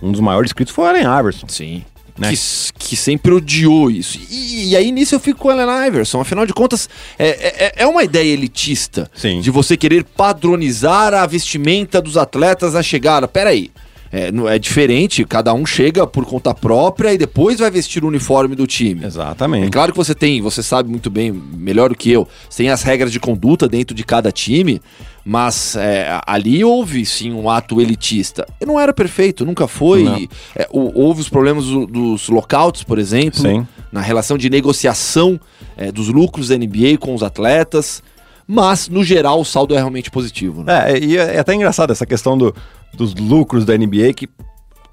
um 0.03 0.11
dos 0.11 0.21
maiores 0.21 0.53
críticos 0.53 0.75
foi 0.75 0.85
o 0.85 0.87
Allen 0.87 1.19
Iverson. 1.19 1.47
Sim. 1.49 1.83
Né? 2.15 2.29
Que, 2.29 2.87
que, 2.89 2.95
sempre 2.95 3.33
odiou 3.33 3.89
isso. 3.89 4.19
E, 4.29 4.69
e, 4.69 4.75
aí 4.75 4.91
nisso 4.91 5.15
eu 5.15 5.19
fico 5.19 5.39
com 5.39 5.47
o 5.47 5.51
Allen 5.51 5.87
Iverson. 5.87 6.21
Afinal 6.21 6.45
de 6.45 6.53
contas, 6.53 6.87
é, 7.17 7.27
é, 7.27 7.73
é, 7.77 7.87
uma 7.87 8.03
ideia 8.03 8.31
elitista 8.31 9.09
Sim. 9.15 9.41
de 9.41 9.49
você 9.49 9.75
querer 9.75 10.03
padronizar 10.03 11.11
a 11.11 11.25
vestimenta 11.25 11.99
dos 11.99 12.17
atletas 12.17 12.75
à 12.75 12.83
chegada. 12.83 13.27
Peraí. 13.27 13.71
aí 13.75 13.84
é, 14.15 14.31
é 14.55 14.57
diferente, 14.57 15.25
cada 15.25 15.53
um 15.53 15.65
chega 15.65 16.07
por 16.07 16.25
conta 16.25 16.53
própria 16.53 17.13
e 17.13 17.17
depois 17.17 17.59
vai 17.59 17.69
vestir 17.69 18.01
o 18.01 18.07
uniforme 18.07 18.55
do 18.55 18.65
time. 18.65 19.05
Exatamente. 19.05 19.67
É 19.67 19.69
claro 19.69 19.91
que 19.91 19.97
você 19.97 20.15
tem, 20.15 20.41
você 20.41 20.63
sabe 20.63 20.89
muito 20.89 21.09
bem, 21.09 21.33
melhor 21.33 21.89
do 21.89 21.95
que 21.95 22.11
eu, 22.11 22.25
você 22.49 22.63
tem 22.63 22.71
as 22.71 22.81
regras 22.81 23.11
de 23.11 23.19
conduta 23.19 23.67
dentro 23.67 23.93
de 23.93 24.05
cada 24.05 24.31
time, 24.31 24.81
mas 25.25 25.75
é, 25.75 26.17
ali 26.25 26.63
houve 26.63 27.05
sim 27.05 27.33
um 27.33 27.49
ato 27.49 27.81
elitista. 27.81 28.47
E 28.61 28.65
não 28.65 28.79
era 28.79 28.93
perfeito, 28.93 29.45
nunca 29.45 29.67
foi. 29.67 30.29
É, 30.55 30.65
houve 30.71 31.19
os 31.19 31.27
problemas 31.27 31.65
do, 31.65 31.85
dos 31.85 32.29
lockouts, 32.29 32.83
por 32.83 32.97
exemplo, 32.97 33.41
sim. 33.41 33.67
na 33.91 33.99
relação 33.99 34.37
de 34.37 34.49
negociação 34.49 35.37
é, 35.75 35.91
dos 35.91 36.07
lucros 36.07 36.47
da 36.47 36.57
NBA 36.57 36.97
com 37.01 37.13
os 37.13 37.21
atletas. 37.21 38.01
Mas, 38.47 38.87
no 38.87 39.03
geral, 39.03 39.41
o 39.41 39.45
saldo 39.45 39.73
é 39.73 39.77
realmente 39.77 40.11
positivo. 40.11 40.63
Né? 40.63 40.93
É, 40.93 40.99
e 40.99 41.17
é 41.17 41.39
até 41.39 41.55
engraçado 41.55 41.91
essa 41.91 42.05
questão 42.05 42.37
do, 42.37 42.55
dos 42.95 43.13
lucros 43.13 43.65
da 43.65 43.77
NBA, 43.77 44.13
que, 44.15 44.29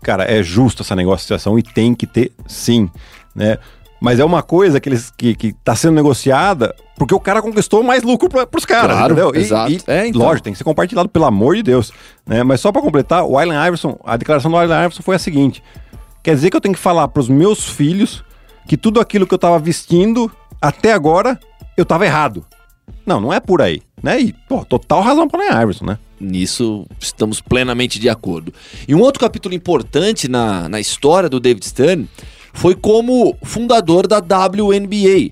cara, 0.02 0.25
é 0.25 0.42
justo 0.42 0.82
essa 0.82 0.97
negociação 0.97 1.59
e 1.59 1.62
tem 1.62 1.94
que 1.94 2.06
ter 2.06 2.32
sim, 2.47 2.90
né? 3.35 3.59
Mas 4.00 4.18
é 4.18 4.25
uma 4.25 4.42
coisa 4.42 4.80
que, 4.80 4.88
eles, 4.88 5.12
que, 5.16 5.32
que 5.32 5.52
tá 5.52 5.76
sendo 5.76 5.94
negociada 5.94 6.75
porque 7.02 7.14
o 7.14 7.21
cara 7.21 7.40
conquistou 7.40 7.82
mais 7.82 8.02
lucro 8.02 8.28
para 8.28 8.49
os 8.56 8.64
caras, 8.64 8.97
claro, 8.97 9.14
entendeu? 9.14 9.32
E, 9.35 9.38
exato. 9.38 9.73
E, 9.73 9.80
é, 9.87 10.06
então. 10.06 10.21
Lógico, 10.21 10.42
tem 10.44 10.52
que 10.52 10.59
ser 10.59 10.64
compartilhado, 10.64 11.09
pelo 11.09 11.25
amor 11.25 11.56
de 11.56 11.62
Deus. 11.62 11.92
Né? 12.26 12.42
Mas 12.42 12.61
só 12.61 12.71
para 12.71 12.82
completar, 12.82 13.25
o 13.25 13.38
Allen 13.38 13.59
Iverson, 13.66 13.99
a 14.04 14.16
declaração 14.16 14.50
do 14.50 14.56
Allen 14.56 14.85
Iverson 14.85 15.02
foi 15.02 15.16
a 15.16 15.18
seguinte: 15.18 15.62
quer 16.23 16.35
dizer 16.35 16.50
que 16.50 16.56
eu 16.56 16.61
tenho 16.61 16.75
que 16.75 16.80
falar 16.80 17.09
para 17.09 17.21
os 17.21 17.28
meus 17.28 17.64
filhos 17.64 18.25
que 18.66 18.76
tudo 18.76 19.00
aquilo 19.00 19.26
que 19.26 19.35
eu 19.35 19.37
estava 19.37 19.59
vestindo 19.59 20.30
até 20.61 20.92
agora 20.92 21.38
eu 21.76 21.82
estava 21.82 22.06
errado. 22.06 22.44
Não, 23.12 23.21
não 23.21 23.33
é 23.33 23.40
por 23.40 23.61
aí, 23.61 23.83
né? 24.02 24.19
E, 24.19 24.35
pô, 24.49 24.64
total 24.64 25.02
razão 25.02 25.28
para 25.28 25.40
o 25.40 25.62
Iverson, 25.62 25.85
né? 25.85 25.99
Nisso 26.19 26.87
estamos 26.99 27.42
plenamente 27.42 27.99
de 27.99 28.09
acordo. 28.09 28.54
E 28.88 28.95
um 28.95 29.00
outro 29.00 29.21
capítulo 29.21 29.54
importante 29.54 30.28
na, 30.28 30.66
na 30.66 30.81
história 30.81 31.28
do 31.28 31.38
David 31.38 31.66
Stern 31.66 32.09
foi 32.54 32.75
como 32.75 33.37
fundador 33.42 34.07
da 34.07 34.16
WNBA. 34.16 35.31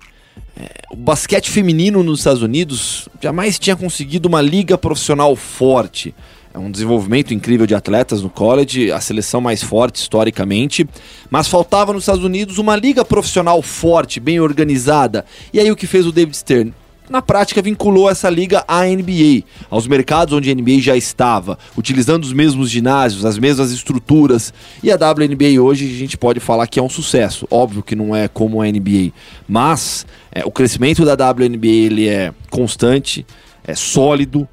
É, 0.58 0.68
o 0.90 0.96
basquete 0.96 1.50
feminino 1.50 2.02
nos 2.02 2.18
Estados 2.18 2.42
Unidos 2.42 3.08
jamais 3.18 3.58
tinha 3.58 3.74
conseguido 3.74 4.28
uma 4.28 4.42
liga 4.42 4.76
profissional 4.76 5.34
forte. 5.34 6.14
é 6.52 6.58
um 6.58 6.70
desenvolvimento 6.70 7.32
incrível 7.32 7.66
de 7.66 7.74
atletas 7.74 8.22
no 8.22 8.28
college, 8.28 8.92
a 8.92 9.00
seleção 9.00 9.40
mais 9.40 9.62
forte 9.62 9.96
historicamente, 9.96 10.86
mas 11.30 11.48
faltava 11.48 11.94
nos 11.94 12.02
Estados 12.02 12.24
Unidos 12.24 12.58
uma 12.58 12.76
liga 12.76 13.06
profissional 13.06 13.62
forte, 13.62 14.20
bem 14.20 14.38
organizada. 14.38 15.24
E 15.50 15.58
aí 15.58 15.72
o 15.72 15.76
que 15.76 15.86
fez 15.86 16.06
o 16.06 16.12
David 16.12 16.36
Stern? 16.36 16.74
Na 17.10 17.20
prática 17.20 17.60
vinculou 17.60 18.08
essa 18.08 18.30
liga 18.30 18.64
à 18.68 18.84
NBA, 18.84 19.42
aos 19.68 19.88
mercados 19.88 20.32
onde 20.32 20.48
a 20.48 20.54
NBA 20.54 20.78
já 20.80 20.96
estava, 20.96 21.58
utilizando 21.76 22.22
os 22.22 22.32
mesmos 22.32 22.70
ginásios, 22.70 23.24
as 23.24 23.36
mesmas 23.36 23.72
estruturas. 23.72 24.54
E 24.80 24.92
a 24.92 24.94
WNBA 24.94 25.60
hoje 25.60 25.84
a 25.84 25.98
gente 25.98 26.16
pode 26.16 26.38
falar 26.38 26.68
que 26.68 26.78
é 26.78 26.82
um 26.82 26.88
sucesso. 26.88 27.48
Óbvio 27.50 27.82
que 27.82 27.96
não 27.96 28.14
é 28.14 28.28
como 28.28 28.62
a 28.62 28.66
NBA, 28.66 29.10
mas 29.48 30.06
é, 30.30 30.44
o 30.44 30.52
crescimento 30.52 31.04
da 31.04 31.14
WNBA 31.14 31.66
ele 31.66 32.08
é 32.08 32.32
constante, 32.48 33.26
é 33.64 33.74
sólido. 33.74 34.48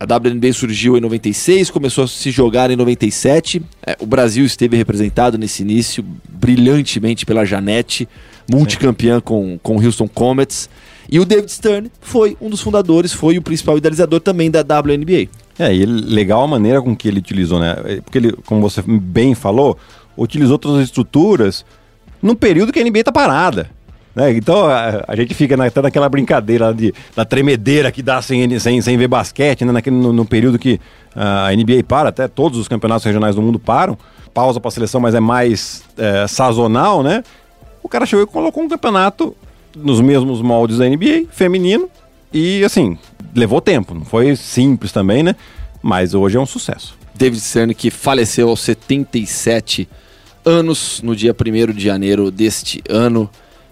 A 0.00 0.04
WNBA 0.04 0.52
surgiu 0.52 0.96
em 0.98 1.00
96, 1.00 1.70
começou 1.70 2.02
a 2.02 2.08
se 2.08 2.32
jogar 2.32 2.68
em 2.72 2.76
97. 2.76 3.62
É, 3.86 3.96
o 4.00 4.06
Brasil 4.06 4.44
esteve 4.44 4.76
representado 4.76 5.38
nesse 5.38 5.62
início 5.62 6.04
brilhantemente 6.28 7.24
pela 7.24 7.44
Janete, 7.44 8.08
multicampeã 8.50 9.20
com, 9.20 9.56
com 9.62 9.76
o 9.76 9.84
Houston 9.84 10.08
Comets. 10.08 10.68
E 11.10 11.18
o 11.20 11.24
David 11.24 11.50
Stern 11.50 11.90
foi 12.00 12.36
um 12.40 12.48
dos 12.48 12.60
fundadores, 12.60 13.12
foi 13.12 13.38
o 13.38 13.42
principal 13.42 13.78
idealizador 13.78 14.20
também 14.20 14.50
da 14.50 14.60
WNBA. 14.60 15.28
É, 15.58 15.74
e 15.74 15.84
legal 15.84 16.42
a 16.42 16.48
maneira 16.48 16.80
com 16.80 16.96
que 16.96 17.08
ele 17.08 17.18
utilizou, 17.18 17.58
né? 17.58 17.76
É, 17.84 18.00
porque 18.00 18.18
ele, 18.18 18.32
como 18.46 18.60
você 18.60 18.82
bem 18.82 19.34
falou, 19.34 19.78
utilizou 20.16 20.58
todas 20.58 20.78
as 20.78 20.84
estruturas 20.84 21.64
num 22.22 22.34
período 22.34 22.72
que 22.72 22.80
a 22.80 22.84
NBA 22.84 23.04
tá 23.04 23.12
parada. 23.12 23.70
Né? 24.14 24.32
Então 24.32 24.66
a, 24.66 25.04
a, 25.08 25.16
gente 25.16 25.34
fica 25.34 25.56
na, 25.56 25.66
até 25.66 25.80
naquela 25.80 26.08
brincadeira 26.08 26.72
de, 26.72 26.94
da 27.16 27.24
tremedeira 27.24 27.90
que 27.90 28.02
dá 28.02 28.20
sem, 28.20 28.58
sem, 28.58 28.80
sem 28.80 28.96
ver 28.96 29.08
basquete, 29.08 29.64
né? 29.64 29.72
Naquele, 29.72 29.96
no, 29.96 30.12
no 30.12 30.24
período 30.24 30.58
que 30.58 30.80
uh, 31.16 31.48
a 31.48 31.54
NBA 31.54 31.84
para, 31.86 32.10
até 32.10 32.28
todos 32.28 32.58
os 32.58 32.68
campeonatos 32.68 33.04
regionais 33.04 33.34
do 33.34 33.42
mundo 33.42 33.58
param. 33.58 33.96
Pausa 34.34 34.58
para 34.60 34.68
a 34.68 34.72
seleção, 34.72 34.98
mas 34.98 35.14
é 35.14 35.20
mais 35.20 35.84
é, 35.98 36.26
sazonal, 36.26 37.02
né? 37.02 37.22
O 37.82 37.88
cara 37.88 38.06
chegou 38.06 38.24
e 38.24 38.26
colocou 38.26 38.62
um 38.62 38.68
campeonato 38.68 39.36
nos 39.76 40.00
mesmos 40.00 40.40
moldes 40.40 40.78
da 40.78 40.88
NBA, 40.88 41.26
feminino, 41.30 41.88
e 42.32 42.64
assim, 42.64 42.98
levou 43.34 43.60
tempo, 43.60 43.94
não 43.94 44.04
foi 44.04 44.34
simples 44.36 44.92
também, 44.92 45.22
né? 45.22 45.36
Mas 45.82 46.14
hoje 46.14 46.36
é 46.36 46.40
um 46.40 46.46
sucesso. 46.46 46.96
David 47.14 47.40
Stern, 47.40 47.74
que 47.74 47.90
faleceu 47.90 48.48
aos 48.48 48.60
77 48.60 49.88
anos, 50.44 51.00
no 51.02 51.14
dia 51.14 51.34
1 51.34 51.72
de 51.72 51.84
janeiro 51.84 52.30
deste 52.30 52.82
ano, 52.88 53.28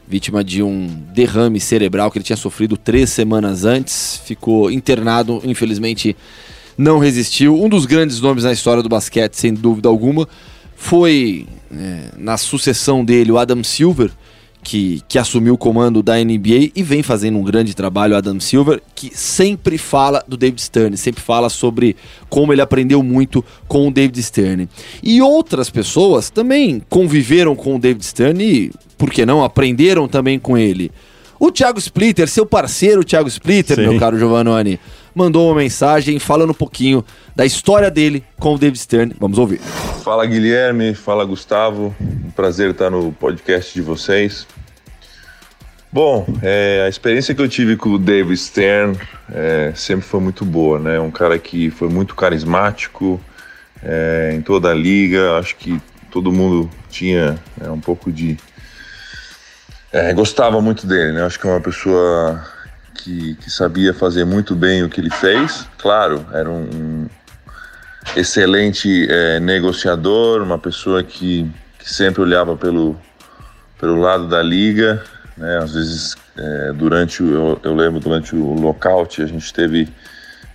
vítima 0.07 0.43
de 0.43 0.63
um 0.63 0.89
derrame 1.13 1.61
cerebral 1.61 2.11
que 2.11 2.19
ele 2.19 2.25
tinha 2.25 2.37
sofrido 2.37 2.77
três 2.77 3.11
semanas 3.11 3.65
antes, 3.65 4.21
ficou 4.25 4.71
internado, 4.71 5.41
infelizmente 5.45 6.17
não 6.77 6.99
resistiu. 6.99 7.61
Um 7.61 7.69
dos 7.69 7.87
grandes 7.87 8.21
nomes 8.21 8.45
na 8.45 8.53
história 8.53 8.83
do 8.83 8.89
basquete, 8.89 9.35
sem 9.35 9.55
dúvida 9.55 9.89
alguma, 9.89 10.29
foi 10.77 11.47
é, 11.73 12.11
na 12.17 12.37
sucessão 12.37 13.05
dele 13.05 13.31
o 13.31 13.39
Adam 13.39 13.63
Silver, 13.63 14.11
que, 14.63 15.03
que 15.09 15.19
assumiu 15.19 15.55
o 15.55 15.59
comando 15.59 16.03
da 16.03 16.17
NBA 16.17 16.71
e 16.75 16.83
vem 16.83 17.03
fazendo 17.03 17.39
um 17.39 17.43
grande 17.43 17.75
trabalho, 17.75 18.17
Adam 18.17 18.39
Silver, 18.39 18.83
que 18.95 19.11
sempre 19.17 19.79
fala 19.79 20.23
do 20.27 20.37
David 20.37 20.61
Stern, 20.61 20.97
sempre 20.97 21.23
fala 21.23 21.49
sobre 21.49 21.97
como 22.29 22.53
ele 22.53 22.61
aprendeu 22.61 23.03
muito 23.03 23.45
com 23.67 23.89
o 23.89 23.93
David 23.93 24.23
Stern. 24.23 24.69
E 25.03 25.23
outras 25.23 25.71
pessoas 25.71 26.31
também 26.31 26.83
conviveram 26.89 27.57
com 27.57 27.77
o 27.77 27.79
David 27.79 28.05
Stern 28.05 28.45
e, 28.45 28.71
por 28.97 29.11
que 29.11 29.25
não, 29.25 29.43
aprenderam 29.43 30.07
também 30.07 30.39
com 30.39 30.57
ele. 30.57 30.91
O 31.39 31.51
Thiago 31.51 31.79
Splitter, 31.79 32.29
seu 32.29 32.45
parceiro 32.45 33.03
Thiago 33.03 33.29
Splitter, 33.29 33.77
Sim. 33.77 33.83
meu 33.83 33.99
caro 33.99 34.19
Giovanni, 34.19 34.79
mandou 35.15 35.49
uma 35.49 35.61
mensagem 35.61 36.19
falando 36.19 36.51
um 36.51 36.55
pouquinho 36.55 37.05
da 37.35 37.45
história 37.45 37.91
dele 37.91 38.25
com 38.39 38.55
o 38.55 38.59
David 38.59 38.79
Stern. 38.79 39.17
Vamos 39.19 39.39
ouvir. 39.39 39.59
Fala 40.05 40.25
Guilherme, 40.27 40.95
fala 40.95 41.25
Gustavo, 41.25 41.95
um 42.01 42.31
prazer 42.31 42.71
estar 42.71 42.91
no 42.91 43.13
podcast 43.13 43.75
de 43.75 43.83
vocês. 43.83 44.47
Bom, 45.93 46.25
é, 46.41 46.85
a 46.87 46.89
experiência 46.89 47.35
que 47.35 47.43
eu 47.43 47.49
tive 47.49 47.77
com 47.77 47.91
o 47.91 47.99
David 47.99 48.37
Stern 48.37 48.97
é, 49.33 49.73
sempre 49.75 50.07
foi 50.07 50.21
muito 50.21 50.45
boa, 50.45 50.79
né? 50.79 51.01
Um 51.01 51.11
cara 51.11 51.39
que 51.39 51.71
foi 51.71 51.89
muito 51.89 52.15
carismático 52.15 53.21
é, 53.83 54.33
em 54.35 54.41
toda 54.41 54.71
a 54.71 54.75
liga. 54.75 55.37
Acho 55.37 55.57
que 55.57 55.81
todo 56.11 56.31
mundo 56.31 56.71
tinha 56.89 57.37
é, 57.61 57.69
um 57.71 57.81
pouco 57.81 58.13
de 58.13 58.39
é, 59.93 60.13
gostava 60.13 60.61
muito 60.61 60.87
dele, 60.87 61.13
né? 61.13 61.25
Acho 61.25 61.39
que 61.41 61.47
é 61.49 61.51
uma 61.51 61.61
pessoa 61.61 62.41
que, 63.03 63.35
que, 63.37 63.51
sabia 63.51 63.95
fazer 63.95 64.25
muito 64.25 64.55
bem 64.55 64.83
o 64.83 64.89
que 64.89 65.01
ele 65.01 65.11
fez. 65.11 65.67
Claro, 65.79 66.27
era 66.33 66.49
um, 66.49 66.63
um 66.63 67.07
excelente 68.17 69.07
é, 69.11 69.41
negociador, 69.41 70.43
uma 70.43 70.59
pessoa 70.59 71.03
que, 71.03 71.51
que, 71.79 71.93
sempre 71.93 72.23
olhava 72.23 72.57
pelo, 72.57 72.97
pelo 73.79 73.97
lado 73.97 74.29
da 74.29 74.43
liga. 74.43 75.03
Né? 75.37 75.59
Às 75.59 75.75
vezes, 75.75 76.17
é, 76.37 76.73
durante 76.73 77.23
o, 77.23 77.31
eu, 77.31 77.61
eu, 77.65 77.75
lembro 77.75 78.01
durante 78.01 78.35
o 78.35 78.55
lockout, 78.55 79.23
a 79.23 79.27
gente 79.27 79.53
teve 79.53 79.89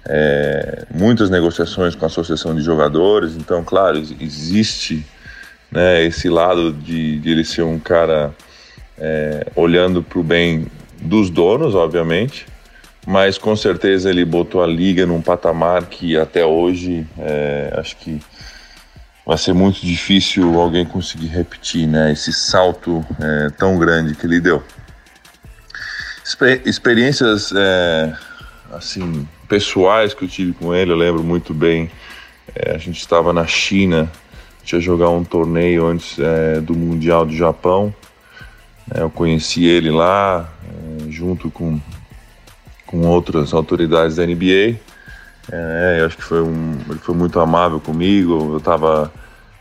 é, 0.07 0.85
muitas 0.93 1.29
negociações 1.29 1.95
com 1.95 2.05
a 2.05 2.07
associação 2.07 2.55
de 2.55 2.61
jogadores. 2.61 3.35
Então, 3.35 3.63
claro, 3.63 3.97
existe 4.19 5.05
né, 5.71 6.05
esse 6.05 6.29
lado 6.29 6.71
de, 6.71 7.19
de 7.19 7.29
ele 7.29 7.43
ser 7.43 7.63
um 7.63 7.79
cara 7.79 8.33
é, 8.97 9.47
olhando 9.55 10.01
para 10.01 10.19
o 10.19 10.23
bem 10.23 10.67
dos 11.05 11.29
donos, 11.29 11.75
obviamente, 11.75 12.45
mas 13.05 13.37
com 13.37 13.55
certeza 13.55 14.09
ele 14.09 14.25
botou 14.25 14.63
a 14.63 14.67
liga 14.67 15.05
num 15.05 15.21
patamar 15.21 15.85
que 15.85 16.17
até 16.17 16.45
hoje 16.45 17.05
é, 17.19 17.73
acho 17.77 17.95
que 17.97 18.19
vai 19.25 19.37
ser 19.37 19.53
muito 19.53 19.81
difícil 19.81 20.59
alguém 20.59 20.85
conseguir 20.85 21.27
repetir, 21.27 21.87
né? 21.87 22.11
Esse 22.11 22.33
salto 22.33 23.05
é, 23.19 23.49
tão 23.51 23.77
grande 23.77 24.15
que 24.15 24.25
ele 24.25 24.39
deu. 24.39 24.63
Exper 26.23 26.61
experiências 26.65 27.51
é, 27.55 28.13
assim 28.73 29.27
pessoais 29.47 30.13
que 30.13 30.25
eu 30.25 30.27
tive 30.27 30.53
com 30.53 30.73
ele, 30.73 30.91
eu 30.91 30.95
lembro 30.95 31.23
muito 31.23 31.53
bem. 31.53 31.89
É, 32.55 32.71
a 32.75 32.77
gente 32.77 32.99
estava 32.99 33.31
na 33.31 33.45
China, 33.45 34.11
tinha 34.63 34.81
jogar 34.81 35.09
um 35.09 35.23
torneio 35.23 35.85
antes 35.85 36.17
é, 36.17 36.59
do 36.59 36.73
Mundial 36.73 37.25
do 37.25 37.35
Japão 37.35 37.93
é, 38.93 39.01
eu 39.01 39.09
conheci 39.09 39.65
ele 39.65 39.89
lá, 39.89 40.47
junto 41.15 41.49
com, 41.49 41.79
com 42.85 43.07
outras 43.07 43.53
autoridades 43.53 44.17
da 44.17 44.25
NBA. 44.25 44.77
É, 45.51 45.97
eu 45.99 46.05
acho 46.07 46.17
que 46.17 46.23
foi 46.23 46.41
um, 46.41 46.77
ele 46.89 46.99
foi 46.99 47.15
muito 47.15 47.39
amável 47.39 47.79
comigo. 47.79 48.53
Eu 48.53 48.59
tava, 48.59 49.11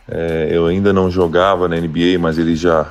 é, 0.07 0.49
eu 0.51 0.65
ainda 0.67 0.91
não 0.91 1.09
jogava 1.09 1.67
na 1.67 1.77
NBA, 1.77 2.19
mas 2.19 2.37
ele 2.37 2.55
já, 2.55 2.87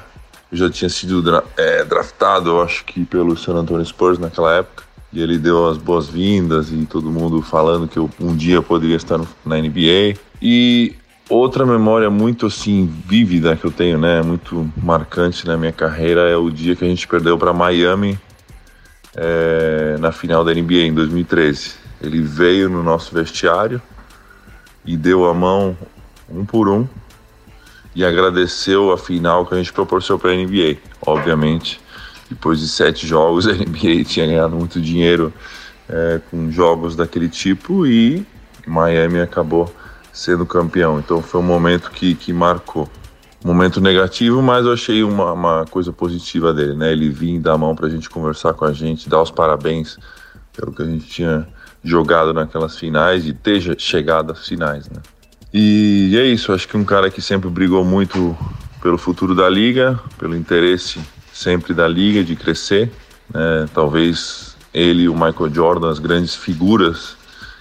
já 0.50 0.70
tinha 0.70 0.88
sido 0.88 1.20
dra 1.20 1.44
é, 1.56 1.84
draftado, 1.84 2.50
eu 2.50 2.62
acho 2.62 2.84
que 2.84 3.04
pelo 3.04 3.36
San 3.36 3.54
Antonio 3.54 3.84
Spurs 3.84 4.18
naquela 4.18 4.54
época. 4.54 4.84
E 5.12 5.20
ele 5.20 5.38
deu 5.38 5.68
as 5.68 5.76
boas-vindas 5.76 6.72
e 6.72 6.86
todo 6.86 7.08
mundo 7.08 7.40
falando 7.40 7.86
que 7.86 7.96
eu 7.96 8.10
um 8.20 8.34
dia 8.34 8.60
poderia 8.60 8.96
estar 8.96 9.18
no, 9.18 9.28
na 9.44 9.56
NBA. 9.58 10.18
E 10.42 10.96
Outra 11.28 11.64
memória 11.64 12.10
muito 12.10 12.44
assim 12.46 12.86
vívida 13.06 13.56
que 13.56 13.64
eu 13.64 13.70
tenho, 13.70 13.96
né, 13.96 14.20
muito 14.20 14.70
marcante 14.76 15.46
na 15.46 15.56
minha 15.56 15.72
carreira 15.72 16.28
é 16.28 16.36
o 16.36 16.50
dia 16.50 16.76
que 16.76 16.84
a 16.84 16.88
gente 16.88 17.08
perdeu 17.08 17.38
para 17.38 17.50
Miami 17.50 18.18
é, 19.16 19.96
na 19.98 20.12
final 20.12 20.44
da 20.44 20.52
NBA 20.52 20.86
em 20.86 20.94
2013. 20.94 21.74
Ele 22.00 22.20
veio 22.20 22.68
no 22.68 22.82
nosso 22.82 23.14
vestiário 23.14 23.80
e 24.84 24.96
deu 24.96 25.26
a 25.26 25.34
mão 25.34 25.76
um 26.28 26.44
por 26.44 26.68
um 26.68 26.86
e 27.94 28.04
agradeceu 28.04 28.92
a 28.92 28.98
final 28.98 29.46
que 29.46 29.54
a 29.54 29.56
gente 29.56 29.72
proporcionou 29.72 30.18
para 30.18 30.32
a 30.32 30.36
NBA. 30.36 30.78
Obviamente, 31.06 31.80
depois 32.28 32.58
de 32.58 32.68
sete 32.68 33.06
jogos, 33.06 33.46
a 33.48 33.52
NBA 33.52 34.04
tinha 34.04 34.26
ganhado 34.26 34.56
muito 34.56 34.80
dinheiro 34.80 35.32
é, 35.88 36.20
com 36.30 36.50
jogos 36.50 36.96
daquele 36.96 37.28
tipo 37.28 37.86
e 37.86 38.26
Miami 38.66 39.20
acabou 39.20 39.72
sendo 40.12 40.44
campeão. 40.44 40.98
Então 40.98 41.22
foi 41.22 41.40
um 41.40 41.44
momento 41.44 41.90
que, 41.90 42.14
que 42.14 42.32
marcou. 42.32 42.88
Momento 43.44 43.78
negativo, 43.78 44.40
mas 44.40 44.64
eu 44.64 44.72
achei 44.72 45.04
uma, 45.04 45.32
uma 45.32 45.64
coisa 45.66 45.92
positiva 45.92 46.54
dele, 46.54 46.74
né? 46.74 46.90
Ele 46.90 47.10
vir 47.10 47.38
dar 47.38 47.52
a 47.52 47.58
mão 47.58 47.76
pra 47.76 47.90
gente 47.90 48.08
conversar 48.08 48.54
com 48.54 48.64
a 48.64 48.72
gente, 48.72 49.06
dar 49.06 49.20
os 49.20 49.30
parabéns 49.30 49.98
pelo 50.56 50.72
que 50.72 50.80
a 50.80 50.86
gente 50.86 51.06
tinha 51.06 51.46
jogado 51.82 52.32
naquelas 52.32 52.78
finais 52.78 53.26
e 53.26 53.34
ter 53.34 53.78
chegado 53.78 54.32
às 54.32 54.48
finais, 54.48 54.88
né? 54.88 55.02
E 55.52 56.16
é 56.18 56.24
isso, 56.24 56.52
acho 56.52 56.66
que 56.66 56.76
um 56.76 56.84
cara 56.84 57.10
que 57.10 57.20
sempre 57.20 57.50
brigou 57.50 57.84
muito 57.84 58.34
pelo 58.80 58.96
futuro 58.96 59.34
da 59.34 59.48
liga, 59.48 60.00
pelo 60.16 60.34
interesse 60.34 60.98
sempre 61.30 61.74
da 61.74 61.86
liga 61.86 62.24
de 62.24 62.34
crescer, 62.34 62.90
né? 63.32 63.68
Talvez 63.74 64.56
ele 64.72 65.02
e 65.02 65.08
o 65.08 65.14
Michael 65.14 65.52
Jordan, 65.52 65.90
as 65.90 65.98
grandes 65.98 66.34
figuras 66.34 67.14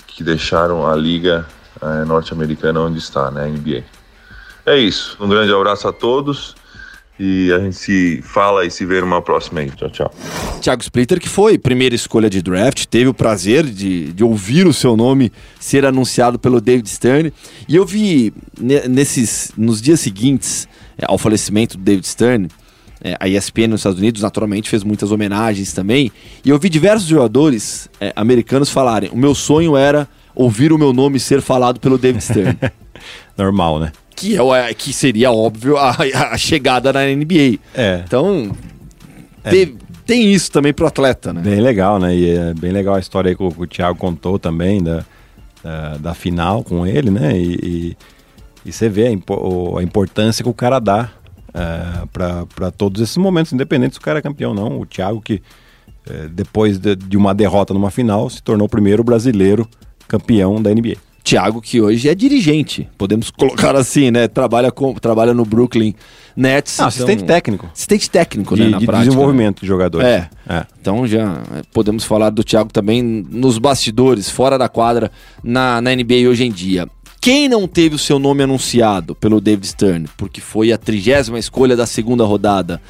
que 0.08 0.24
deixaram 0.24 0.88
a 0.88 0.96
liga 0.96 1.46
é, 1.82 2.06
norte-americana 2.06 2.80
onde 2.80 3.00
está, 3.00 3.30
né, 3.30 3.48
NBA. 3.48 3.84
É 4.66 4.78
isso. 4.78 5.18
Um 5.20 5.28
grande 5.28 5.54
abraço 5.54 5.88
a 5.88 5.94
todos. 5.94 6.56
E 7.20 7.54
a 7.54 7.60
gente 7.60 7.76
se 7.76 8.22
fala 8.24 8.66
e 8.66 8.72
se 8.72 8.86
vê 8.86 9.00
numa 9.00 9.22
próxima 9.22 9.60
aí. 9.60 9.70
Tchau, 9.70 9.90
tchau. 9.90 10.14
Thiago 10.62 10.82
Splitter, 10.82 11.20
que 11.20 11.30
foi 11.30 11.60
primeira 11.60 11.94
escolha 11.94 12.28
de 12.28 12.42
draft, 12.42 12.86
teve 12.86 13.08
o 13.08 13.14
prazer 13.14 13.66
de, 13.66 14.12
de 14.12 14.24
ouvir 14.24 14.66
o 14.66 14.74
seu 14.74 14.98
nome 14.98 15.32
ser 15.60 15.86
anunciado 15.86 16.40
pelo 16.40 16.60
David 16.60 16.90
Stern. 16.90 17.32
E 17.70 17.76
eu 17.76 17.86
vi 17.86 18.34
nesses, 18.60 19.52
nos 19.56 19.80
dias 19.80 20.00
seguintes 20.00 20.68
é, 20.98 21.06
ao 21.08 21.20
falecimento 21.20 21.78
do 21.78 21.84
David 21.84 22.08
Stern, 22.08 22.48
é, 23.04 23.16
a 23.20 23.28
ESPN 23.28 23.68
nos 23.68 23.82
Estados 23.82 24.00
Unidos 24.00 24.22
naturalmente 24.22 24.70
fez 24.70 24.84
muitas 24.84 25.12
homenagens 25.12 25.72
também. 25.72 26.12
E 26.44 26.50
eu 26.50 26.58
vi 26.58 26.70
diversos 26.70 27.08
jogadores 27.08 27.90
é, 28.00 28.12
americanos 28.16 28.70
falarem: 28.70 29.10
o 29.12 29.18
meu 29.18 29.36
sonho 29.36 29.78
era 29.78 30.08
ouvir 30.34 30.72
o 30.72 30.80
meu 30.80 30.94
nome 30.94 31.20
ser 31.20 31.42
falado 31.42 31.80
pelo 31.80 31.98
David 31.98 32.24
Stern. 32.24 32.58
Normal, 33.38 33.80
né? 33.80 33.92
Que, 34.16 34.38
é, 34.38 34.74
que 34.74 34.94
seria 34.94 35.32
óbvio 35.32 35.78
a, 35.78 35.96
a 36.32 36.38
chegada 36.38 36.94
na 36.94 37.06
NBA. 37.06 37.60
É. 37.74 38.04
Então, 38.06 38.52
é. 39.44 39.50
Tem, 39.50 39.78
tem 40.06 40.34
isso 40.34 40.52
também 40.52 40.74
pro 40.74 40.88
atleta, 40.88 41.34
né? 41.34 41.42
Bem 41.42 41.62
legal, 41.62 42.00
né? 42.00 42.16
E 42.16 42.30
é 42.30 42.54
bem 42.54 42.72
legal 42.72 42.96
a 42.96 43.00
história 43.00 43.30
aí 43.30 43.36
que 43.36 43.44
o, 43.44 43.52
que 43.52 43.62
o 43.62 43.68
Thiago 43.68 43.98
contou 43.98 44.40
também 44.40 44.82
da, 44.82 45.06
da, 45.64 45.98
da, 45.98 46.14
final 46.14 46.64
com 46.64 46.86
ele, 46.86 47.10
né? 47.10 47.38
E, 47.38 47.54
e, 47.64 47.98
e 48.66 48.72
você 48.72 48.90
vê 48.90 49.08
a, 49.08 49.12
impo, 49.12 49.78
a, 49.78 49.84
importância 49.84 50.44
que 50.44 50.50
o 50.50 50.54
cara 50.54 50.80
dá 50.80 51.10
uh, 51.50 52.04
é, 52.04 52.46
para 52.54 52.72
todos 52.72 53.02
esses 53.02 53.18
momentos, 53.18 53.54
independente 53.54 53.94
se 53.94 54.00
o 54.00 54.04
cara 54.04 54.20
é 54.20 54.22
campeão 54.22 54.52
ou 54.52 54.56
não. 54.56 54.80
O 54.80 54.86
Thiago 54.86 55.22
que 55.22 55.42
uh, 56.08 56.30
depois 56.30 56.78
de, 56.78 56.96
de 56.96 57.18
uma 57.18 57.34
derrota 57.34 57.74
numa 57.74 57.92
final 57.92 58.30
se 58.30 58.42
tornou 58.42 58.68
o 58.68 58.70
primeiro 58.70 59.04
brasileiro 59.04 59.68
campeão 60.08 60.62
da 60.62 60.70
NBA. 60.74 60.98
Thiago, 61.24 61.62
que 61.62 61.80
hoje 61.80 62.10
é 62.10 62.14
dirigente, 62.14 62.90
podemos 62.98 63.32
colocar 63.32 63.76
assim, 63.76 64.12
né? 64.12 64.28
Trabalha, 64.28 64.72
com, 64.72 64.94
trabalha 64.96 65.34
no 65.34 65.46
Brooklyn 65.46 65.96
Nets. 66.36 66.80
Ah, 66.80 66.88
assistente 66.88 67.24
então, 67.24 67.28
técnico. 67.28 67.70
Assistente 67.74 68.10
técnico, 68.10 68.56
de, 68.56 68.64
né? 68.64 68.70
Na 68.70 68.80
de 68.80 68.86
prática, 68.86 69.10
desenvolvimento 69.10 69.58
né? 69.58 69.62
de 69.62 69.68
jogadores. 69.68 70.06
É. 70.06 70.30
é. 70.50 70.66
Então 70.82 71.08
já 71.08 71.42
podemos 71.72 72.04
falar 72.04 72.30
do 72.30 72.44
Thiago 72.44 72.74
também 72.74 73.02
nos 73.02 73.58
bastidores, 73.58 74.30
fora 74.30 74.58
da 74.58 74.68
quadra, 74.68 75.10
na, 75.42 75.82
na 75.82 75.96
NBA 75.96 76.28
hoje 76.30 76.44
em 76.44 76.52
dia. 76.52 76.88
Quem 77.22 77.48
não 77.48 77.70
teve 77.70 77.96
o 77.96 78.00
seu 78.00 78.20
nome 78.20 78.44
anunciado 78.44 79.16
pelo 79.16 79.40
David 79.40 79.66
Stern, 79.66 80.10
porque 80.18 80.42
foi 80.42 80.74
a 80.74 80.78
trigésima 80.78 81.40
escolha 81.40 81.74
da 81.74 81.86
segunda 81.86 82.26
rodada, 82.26 82.82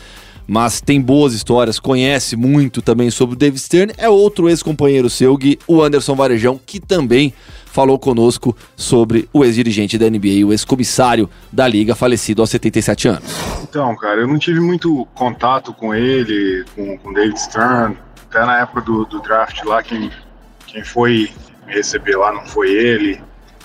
mas 0.47 0.81
tem 0.81 1.01
boas 1.01 1.33
histórias, 1.33 1.79
conhece 1.79 2.35
muito 2.35 2.81
também 2.81 3.09
sobre 3.09 3.35
o 3.35 3.37
David 3.37 3.59
Stern, 3.59 3.93
é 3.97 4.09
outro 4.09 4.49
ex-companheiro 4.49 5.09
seu, 5.09 5.35
Gui, 5.37 5.59
o 5.67 5.81
Anderson 5.81 6.15
Varejão, 6.15 6.59
que 6.65 6.79
também 6.79 7.33
falou 7.65 7.97
conosco 7.97 8.55
sobre 8.75 9.27
o 9.33 9.43
ex-dirigente 9.43 9.97
da 9.97 10.09
NBA, 10.09 10.45
o 10.45 10.51
ex-comissário 10.51 11.29
da 11.51 11.67
liga, 11.67 11.95
falecido 11.95 12.41
aos 12.41 12.51
77 12.51 13.07
anos. 13.07 13.23
Então, 13.63 13.95
cara, 13.95 14.21
eu 14.21 14.27
não 14.27 14.37
tive 14.37 14.59
muito 14.59 15.07
contato 15.15 15.73
com 15.73 15.93
ele, 15.93 16.63
com 16.75 16.99
o 17.03 17.13
David 17.13 17.39
Stern, 17.39 17.97
até 18.29 18.45
na 18.45 18.59
época 18.59 18.81
do, 18.81 19.05
do 19.05 19.19
draft 19.21 19.63
lá, 19.63 19.81
quem, 19.81 20.11
quem 20.67 20.83
foi 20.83 21.31
me 21.65 21.73
receber 21.73 22.15
lá 22.15 22.31
não 22.31 22.45
foi 22.45 22.71
ele, 22.71 23.19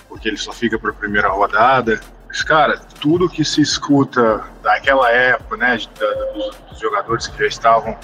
porque 0.09 0.29
ele 0.29 0.37
só 0.37 0.53
fica 0.53 0.79
para 0.79 0.91
a 0.91 0.95
primeira 0.95 1.29
rodada. 1.29 2.01
Mas, 2.29 2.43
cara, 2.43 2.79
tudo 3.01 3.29
que 3.29 3.45
se 3.45 3.63
escuta 3.63 4.45
daquela 4.63 5.11
época, 5.11 5.57
né, 5.57 5.79
dos, 6.35 6.57
dos 6.71 6.79
jogadores 6.79 7.27
que 7.27 7.39
já 7.39 7.47
estavam 7.47 7.97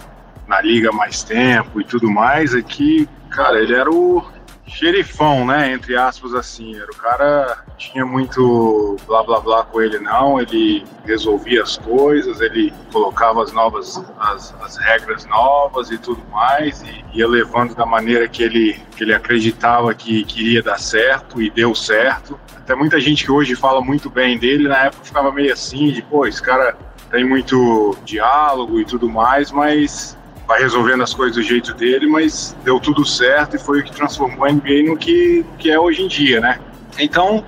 na 0.48 0.60
liga 0.60 0.88
há 0.88 0.92
mais 0.92 1.22
tempo 1.22 1.80
e 1.80 1.84
tudo 1.84 2.10
mais, 2.10 2.54
é 2.54 2.62
que, 2.62 3.08
cara, 3.30 3.60
ele 3.60 3.74
era 3.74 3.90
o, 3.90 4.24
xerifão, 4.66 5.46
né? 5.46 5.72
Entre 5.72 5.96
aspas, 5.96 6.34
assim. 6.34 6.76
Era 6.76 6.90
o 6.90 6.96
cara 6.96 7.64
tinha 7.76 8.04
muito 8.04 8.96
blá 9.06 9.22
blá 9.22 9.40
blá 9.40 9.64
com 9.64 9.80
ele, 9.80 9.98
não. 9.98 10.40
Ele 10.40 10.84
resolvia 11.04 11.62
as 11.62 11.76
coisas, 11.76 12.40
ele 12.40 12.72
colocava 12.92 13.42
as 13.42 13.52
novas, 13.52 14.02
as, 14.18 14.54
as 14.60 14.76
regras 14.76 15.26
novas 15.26 15.90
e 15.90 15.98
tudo 15.98 16.22
mais, 16.30 16.82
e 16.82 17.04
ia 17.18 17.28
levando 17.28 17.74
da 17.74 17.86
maneira 17.86 18.28
que 18.28 18.42
ele, 18.42 18.80
que 18.96 19.04
ele 19.04 19.14
acreditava 19.14 19.94
que, 19.94 20.24
que 20.24 20.40
iria 20.40 20.62
dar 20.62 20.78
certo 20.78 21.40
e 21.40 21.50
deu 21.50 21.74
certo. 21.74 22.38
Até 22.56 22.74
muita 22.74 22.98
gente 23.00 23.24
que 23.24 23.30
hoje 23.30 23.54
fala 23.54 23.82
muito 23.82 24.08
bem 24.08 24.38
dele, 24.38 24.68
na 24.68 24.86
época 24.86 25.04
ficava 25.04 25.30
meio 25.30 25.52
assim, 25.52 25.92
de 25.92 26.00
pô, 26.00 26.26
esse 26.26 26.42
cara 26.42 26.76
tem 27.10 27.24
muito 27.24 27.96
diálogo 28.04 28.80
e 28.80 28.84
tudo 28.84 29.08
mais, 29.08 29.52
mas 29.52 30.16
vai 30.46 30.60
resolvendo 30.60 31.02
as 31.02 31.14
coisas 31.14 31.36
do 31.36 31.42
jeito 31.42 31.74
dele, 31.74 32.06
mas 32.06 32.56
deu 32.64 32.78
tudo 32.78 33.04
certo 33.04 33.56
e 33.56 33.58
foi 33.58 33.80
o 33.80 33.84
que 33.84 33.92
transformou 33.92 34.46
a 34.46 34.52
NBA 34.52 34.84
no 34.86 34.96
que, 34.96 35.44
que 35.58 35.70
é 35.70 35.78
hoje 35.78 36.02
em 36.02 36.08
dia, 36.08 36.40
né? 36.40 36.58
Então, 36.98 37.44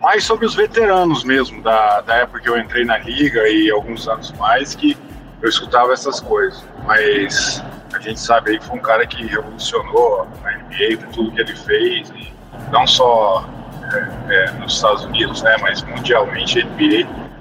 mais 0.00 0.24
sobre 0.24 0.44
os 0.44 0.54
veteranos 0.54 1.22
mesmo, 1.22 1.62
da, 1.62 2.00
da 2.00 2.16
época 2.16 2.40
que 2.40 2.48
eu 2.48 2.58
entrei 2.58 2.84
na 2.84 2.98
liga 2.98 3.48
e 3.48 3.70
alguns 3.70 4.08
anos 4.08 4.32
mais, 4.32 4.74
que 4.74 4.96
eu 5.40 5.48
escutava 5.48 5.92
essas 5.92 6.20
coisas. 6.20 6.64
Mas 6.84 7.62
a 7.94 8.00
gente 8.00 8.18
sabe 8.18 8.50
aí 8.50 8.58
que 8.58 8.66
foi 8.66 8.78
um 8.78 8.82
cara 8.82 9.06
que 9.06 9.24
revolucionou 9.24 10.26
a 10.44 10.50
NBA, 10.50 11.06
tudo 11.12 11.30
que 11.30 11.40
ele 11.40 11.54
fez, 11.54 12.10
e 12.10 12.32
não 12.72 12.86
só 12.86 13.48
é, 13.92 14.34
é, 14.34 14.50
nos 14.52 14.74
Estados 14.74 15.04
Unidos, 15.04 15.42
né, 15.42 15.56
mas 15.60 15.82
mundialmente 15.82 16.60
a 16.60 16.64
NBA 16.64 17.31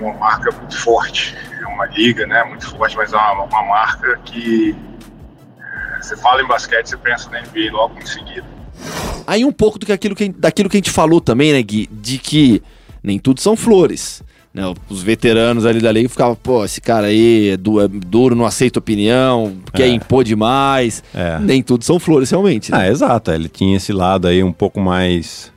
uma 0.00 0.14
marca 0.14 0.50
muito 0.52 0.76
forte 0.78 1.36
uma 1.76 1.86
liga 1.86 2.26
né, 2.26 2.42
muito 2.44 2.68
forte, 2.70 2.96
mas 2.96 3.12
é 3.12 3.16
uma, 3.16 3.44
uma 3.44 3.62
marca 3.62 4.18
que 4.24 4.74
é, 5.60 6.02
você 6.02 6.16
fala 6.16 6.42
em 6.42 6.46
basquete, 6.46 6.88
você 6.88 6.96
pensa 6.96 7.30
na 7.30 7.40
NBA 7.40 7.70
logo 7.70 7.98
em 7.98 8.06
seguida. 8.06 8.44
Aí 9.26 9.44
um 9.44 9.52
pouco 9.52 9.78
do 9.78 9.86
que 9.86 9.92
aquilo 9.92 10.14
que, 10.14 10.28
daquilo 10.30 10.68
que 10.68 10.76
a 10.76 10.80
gente 10.80 10.90
falou 10.90 11.20
também, 11.20 11.52
né, 11.52 11.62
Gui, 11.62 11.88
de 11.92 12.18
que 12.18 12.62
nem 13.02 13.18
tudo 13.18 13.40
são 13.40 13.54
flores. 13.56 14.22
Né, 14.52 14.62
os 14.88 15.02
veteranos 15.02 15.66
ali 15.66 15.80
da 15.80 15.92
liga 15.92 16.08
ficavam, 16.08 16.34
pô, 16.34 16.64
esse 16.64 16.80
cara 16.80 17.08
aí 17.08 17.50
é, 17.50 17.56
du 17.58 17.78
é 17.78 17.86
duro, 17.86 18.34
não 18.34 18.46
aceita 18.46 18.78
opinião, 18.78 19.58
quer 19.74 19.84
é. 19.84 19.88
impor 19.88 20.24
demais. 20.24 21.04
É. 21.14 21.38
Nem 21.38 21.62
tudo 21.62 21.84
são 21.84 21.98
flores, 21.98 22.30
realmente. 22.30 22.72
Né? 22.72 22.78
Ah, 22.78 22.88
exato. 22.88 23.30
Ele 23.30 23.50
tinha 23.50 23.76
esse 23.76 23.92
lado 23.92 24.26
aí 24.26 24.42
um 24.42 24.52
pouco 24.52 24.80
mais. 24.80 25.52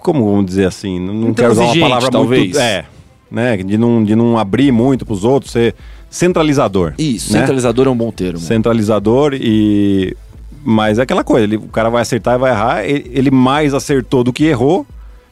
Como 0.00 0.24
vamos 0.24 0.46
dizer 0.46 0.66
assim? 0.66 0.98
Não 0.98 1.32
quero 1.32 1.52
usar 1.52 1.64
uma 1.64 1.80
palavra 1.80 2.10
talvez. 2.10 2.42
muito. 2.42 2.58
É, 2.58 2.84
né? 3.30 3.56
De 3.58 3.78
não, 3.78 4.02
de 4.02 4.16
não 4.16 4.38
abrir 4.38 4.72
muito 4.72 5.04
para 5.04 5.14
os 5.14 5.24
outros, 5.24 5.52
ser 5.52 5.74
centralizador. 6.08 6.94
Isso, 6.98 7.32
né? 7.32 7.40
centralizador 7.40 7.86
é 7.86 7.90
um 7.90 7.96
bom 7.96 8.10
termo. 8.10 8.38
Centralizador 8.38 9.34
e. 9.34 10.16
Mas 10.62 10.98
é 10.98 11.02
aquela 11.02 11.24
coisa, 11.24 11.44
ele, 11.44 11.56
o 11.56 11.68
cara 11.68 11.88
vai 11.88 12.02
acertar 12.02 12.34
e 12.34 12.38
vai 12.38 12.50
errar, 12.50 12.84
ele, 12.84 13.10
ele 13.14 13.30
mais 13.30 13.72
acertou 13.72 14.22
do 14.22 14.32
que 14.32 14.44
errou. 14.44 14.86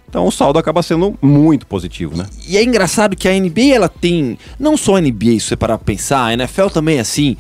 Então 0.09 0.27
o 0.27 0.31
saldo 0.31 0.59
acaba 0.59 0.83
sendo 0.83 1.15
muito 1.21 1.67
positivo, 1.67 2.17
né? 2.17 2.25
E 2.49 2.57
é 2.57 2.65
engraçado 2.65 3.15
que 3.15 3.29
a 3.29 3.39
NBA 3.39 3.75
ela 3.75 3.91
tem, 3.91 4.39
não 4.59 4.75
só 4.75 4.97
a 4.97 5.01
NBA, 5.03 5.33
isso 5.33 5.53
é 5.53 5.57
para 5.57 5.77
pensar, 5.77 6.25
a 6.25 6.33
NFL 6.33 6.69
também 6.69 6.97
é 6.97 7.01
assim 7.01 7.37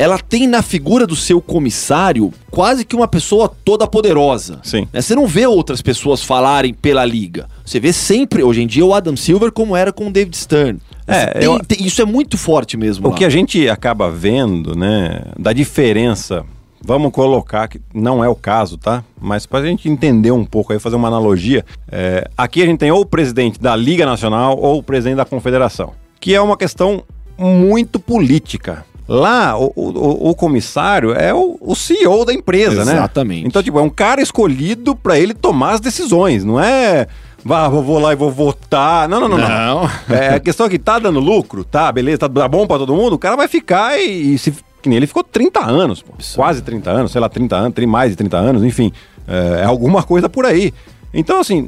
ela 0.00 0.18
tem 0.18 0.46
na 0.46 0.62
figura 0.62 1.06
do 1.06 1.14
seu 1.14 1.42
comissário 1.42 2.32
quase 2.50 2.86
que 2.86 2.96
uma 2.96 3.06
pessoa 3.06 3.54
toda 3.62 3.86
poderosa. 3.86 4.58
Sim. 4.62 4.88
Né? 4.90 5.02
Você 5.02 5.14
não 5.14 5.26
vê 5.26 5.46
outras 5.46 5.82
pessoas 5.82 6.24
falarem 6.24 6.72
pela 6.72 7.04
liga. 7.04 7.46
Você 7.62 7.78
vê 7.78 7.92
sempre, 7.92 8.42
hoje 8.42 8.62
em 8.62 8.66
dia, 8.66 8.84
o 8.84 8.94
Adam 8.94 9.14
Silver 9.14 9.52
como 9.52 9.76
era 9.76 9.92
com 9.92 10.08
o 10.08 10.10
David 10.10 10.34
Stern. 10.34 10.80
É, 11.06 11.26
tem, 11.26 11.42
eu... 11.42 11.58
tem, 11.58 11.86
isso 11.86 12.00
é 12.00 12.06
muito 12.06 12.38
forte 12.38 12.78
mesmo. 12.78 13.08
O 13.08 13.10
lá. 13.10 13.16
que 13.16 13.26
a 13.26 13.28
gente 13.28 13.68
acaba 13.68 14.10
vendo, 14.10 14.74
né, 14.74 15.22
da 15.38 15.52
diferença 15.52 16.46
Vamos 16.82 17.12
colocar 17.12 17.68
que 17.68 17.78
não 17.92 18.24
é 18.24 18.28
o 18.30 18.34
caso, 18.34 18.78
tá? 18.78 19.04
Mas 19.20 19.44
para 19.44 19.58
a 19.58 19.66
gente 19.66 19.86
entender 19.86 20.30
um 20.30 20.46
pouco 20.46 20.72
aí, 20.72 20.78
fazer 20.78 20.96
uma 20.96 21.08
analogia, 21.08 21.62
é, 21.92 22.26
aqui 22.34 22.62
a 22.62 22.64
gente 22.64 22.78
tem 22.78 22.90
ou 22.90 23.02
o 23.02 23.06
presidente 23.06 23.60
da 23.60 23.76
Liga 23.76 24.06
Nacional 24.06 24.58
ou 24.58 24.78
o 24.78 24.82
presidente 24.82 25.16
da 25.16 25.26
Confederação, 25.26 25.92
que 26.18 26.34
é 26.34 26.40
uma 26.40 26.56
questão 26.56 27.04
muito 27.38 28.00
política. 28.00 28.82
Lá, 29.12 29.58
o, 29.58 29.72
o, 29.74 30.30
o 30.30 30.34
comissário 30.36 31.12
é 31.12 31.34
o, 31.34 31.58
o, 31.60 31.74
CEO 31.74 32.24
da 32.24 32.32
empresa, 32.32 32.82
Exatamente. 32.82 32.92
né? 32.92 32.98
Exatamente. 33.00 33.46
Então, 33.48 33.60
tipo, 33.60 33.76
é 33.76 33.82
um 33.82 33.90
cara 33.90 34.22
escolhido 34.22 34.94
para 34.94 35.18
ele 35.18 35.34
tomar 35.34 35.72
as 35.72 35.80
decisões, 35.80 36.44
não 36.44 36.60
é 36.60 37.08
vá, 37.44 37.68
vou 37.68 37.98
lá 37.98 38.12
e 38.12 38.16
vou 38.16 38.30
votar. 38.30 39.08
Não, 39.08 39.18
não, 39.18 39.28
não, 39.28 39.38
não. 39.38 39.48
não. 39.48 39.90
É, 40.16 40.34
a 40.34 40.38
questão 40.38 40.66
é 40.66 40.68
que 40.68 40.78
tá 40.78 41.00
dando 41.00 41.18
lucro, 41.18 41.64
tá, 41.64 41.90
beleza, 41.90 42.20
tá, 42.20 42.28
tá 42.28 42.46
bom 42.46 42.68
para 42.68 42.78
todo 42.78 42.94
mundo, 42.94 43.14
o 43.14 43.18
cara 43.18 43.34
vai 43.34 43.48
ficar 43.48 43.98
e, 43.98 44.34
e 44.34 44.38
se. 44.38 44.54
Que 44.80 44.88
nem 44.88 44.96
ele 44.96 45.08
ficou 45.08 45.24
30 45.24 45.60
anos, 45.60 46.00
pô, 46.00 46.12
quase 46.36 46.62
30 46.62 46.88
anos, 46.88 47.10
sei 47.10 47.20
lá, 47.20 47.28
30 47.28 47.56
anos, 47.56 47.86
mais 47.86 48.10
de 48.10 48.16
30 48.16 48.36
anos, 48.36 48.62
enfim. 48.62 48.92
É, 49.26 49.62
é 49.62 49.64
alguma 49.64 50.04
coisa 50.04 50.28
por 50.28 50.46
aí. 50.46 50.72
Então, 51.12 51.40
assim, 51.40 51.60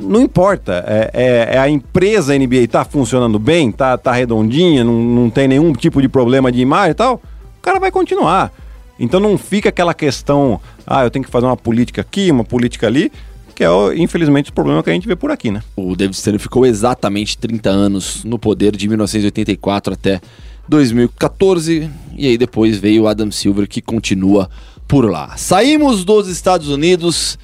não 0.00 0.20
importa. 0.20 0.84
É, 0.86 1.10
é, 1.12 1.56
é 1.56 1.58
a 1.58 1.68
empresa 1.68 2.36
NBA 2.36 2.68
tá 2.70 2.84
funcionando 2.84 3.38
bem, 3.38 3.70
tá, 3.70 3.96
tá 3.98 4.12
redondinha, 4.12 4.82
não, 4.82 4.94
não 4.94 5.30
tem 5.30 5.46
nenhum 5.46 5.72
tipo 5.72 6.00
de 6.00 6.08
problema 6.08 6.50
de 6.50 6.60
imagem 6.60 6.92
e 6.92 6.94
tal, 6.94 7.16
o 7.58 7.62
cara 7.62 7.78
vai 7.78 7.90
continuar. 7.90 8.52
Então 8.98 9.20
não 9.20 9.38
fica 9.38 9.68
aquela 9.68 9.94
questão, 9.94 10.60
ah, 10.86 11.04
eu 11.04 11.10
tenho 11.10 11.24
que 11.24 11.30
fazer 11.30 11.46
uma 11.46 11.56
política 11.56 12.00
aqui, 12.00 12.30
uma 12.30 12.42
política 12.42 12.86
ali, 12.86 13.12
que 13.54 13.64
é, 13.64 13.68
infelizmente, 13.96 14.50
o 14.50 14.52
problema 14.52 14.82
que 14.82 14.90
a 14.90 14.92
gente 14.92 15.06
vê 15.06 15.16
por 15.16 15.30
aqui, 15.30 15.50
né? 15.50 15.62
O 15.76 15.94
David 15.94 16.16
Stern 16.16 16.38
ficou 16.38 16.64
exatamente 16.64 17.36
30 17.36 17.68
anos 17.68 18.24
no 18.24 18.38
poder, 18.38 18.76
de 18.76 18.88
1984 18.88 19.94
até 19.94 20.20
2014, 20.68 21.90
e 22.16 22.26
aí 22.26 22.38
depois 22.38 22.78
veio 22.78 23.02
o 23.02 23.08
Adam 23.08 23.30
Silver, 23.30 23.68
que 23.68 23.82
continua 23.82 24.48
por 24.86 25.10
lá. 25.10 25.36
Saímos 25.36 26.04
dos 26.04 26.28
Estados 26.28 26.68
Unidos 26.68 27.38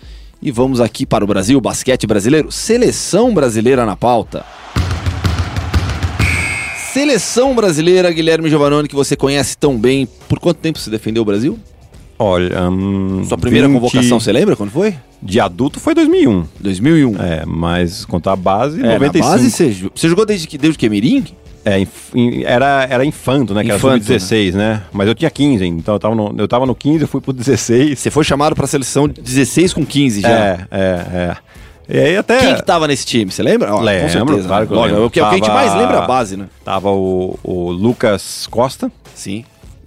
e 0.44 0.50
vamos 0.50 0.78
aqui 0.78 1.06
para 1.06 1.24
o 1.24 1.26
Brasil, 1.26 1.58
basquete 1.58 2.06
brasileiro, 2.06 2.52
seleção 2.52 3.32
brasileira 3.32 3.86
na 3.86 3.96
pauta. 3.96 4.44
Seleção 6.92 7.54
brasileira, 7.54 8.12
Guilherme 8.12 8.50
Giovannone, 8.50 8.86
que 8.86 8.94
você 8.94 9.16
conhece 9.16 9.56
tão 9.56 9.78
bem. 9.78 10.06
Por 10.28 10.38
quanto 10.38 10.58
tempo 10.58 10.78
você 10.78 10.90
defendeu 10.90 11.22
o 11.22 11.24
Brasil? 11.24 11.58
Olha, 12.18 12.68
hum, 12.70 13.24
Sua 13.26 13.38
primeira 13.38 13.66
20 13.66 13.74
convocação, 13.74 14.20
você 14.20 14.32
lembra 14.32 14.54
quando 14.54 14.70
foi? 14.70 14.94
De 15.20 15.40
adulto 15.40 15.80
foi 15.80 15.94
2001. 15.94 16.44
2001. 16.60 17.16
É, 17.22 17.44
mas 17.46 18.04
contar 18.04 18.32
a 18.32 18.36
base, 18.36 18.80
É, 18.80 18.98
95. 18.98 19.24
na 19.24 19.30
base 19.32 19.50
você, 19.50 19.90
você 19.94 20.08
jogou 20.08 20.26
desde 20.26 20.46
que, 20.46 20.58
desde 20.58 20.78
que 20.78 20.88
Mirim? 20.90 21.24
É, 21.64 21.78
inf- 21.80 22.14
in- 22.14 22.42
era, 22.44 22.86
era 22.90 23.04
infanto, 23.04 23.54
né? 23.54 23.62
Que 23.64 23.68
Infanto, 23.72 23.86
era 23.94 23.98
16, 23.98 24.54
né? 24.54 24.82
Mas 24.92 25.08
eu 25.08 25.14
tinha 25.14 25.30
15, 25.30 25.64
então 25.66 25.94
eu 25.94 25.98
tava 25.98 26.14
no, 26.14 26.34
eu 26.36 26.46
tava 26.46 26.66
no 26.66 26.74
15, 26.74 27.02
eu 27.02 27.08
fui 27.08 27.20
pro 27.20 27.32
16. 27.32 27.98
Você 27.98 28.10
foi 28.10 28.22
chamado 28.24 28.54
pra 28.54 28.66
seleção 28.66 29.08
de 29.08 29.20
16 29.20 29.72
com 29.72 29.84
15 29.86 30.20
já. 30.20 30.28
É, 30.30 30.66
é, 30.70 30.78
é. 30.80 31.36
E 31.88 31.98
aí 31.98 32.16
até... 32.16 32.38
Quem 32.38 32.54
que 32.56 32.62
tava 32.64 32.86
nesse 32.86 33.04
time? 33.06 33.30
Você 33.30 33.42
lembra? 33.42 33.74
Ó, 33.74 33.80
Lembro, 33.80 34.02
com 34.02 34.08
certeza. 34.26 34.48
claro 34.48 34.66
que 34.66 34.72
eu 34.72 34.80
lembro. 34.82 35.06
O 35.06 35.10
que, 35.10 35.20
o 35.20 35.24
que 35.24 35.30
a 35.30 35.34
gente 35.34 35.46
Tava- 35.46 35.54
mais 35.54 35.74
lembra 35.74 35.96
é 35.96 35.98
a 36.00 36.06
base, 36.06 36.36
né? 36.36 36.46
Tava 36.64 36.90
o, 36.90 37.38
o 37.42 37.70
Lucas 37.72 38.46
Costa, 38.50 38.90
Sim. 39.14 39.44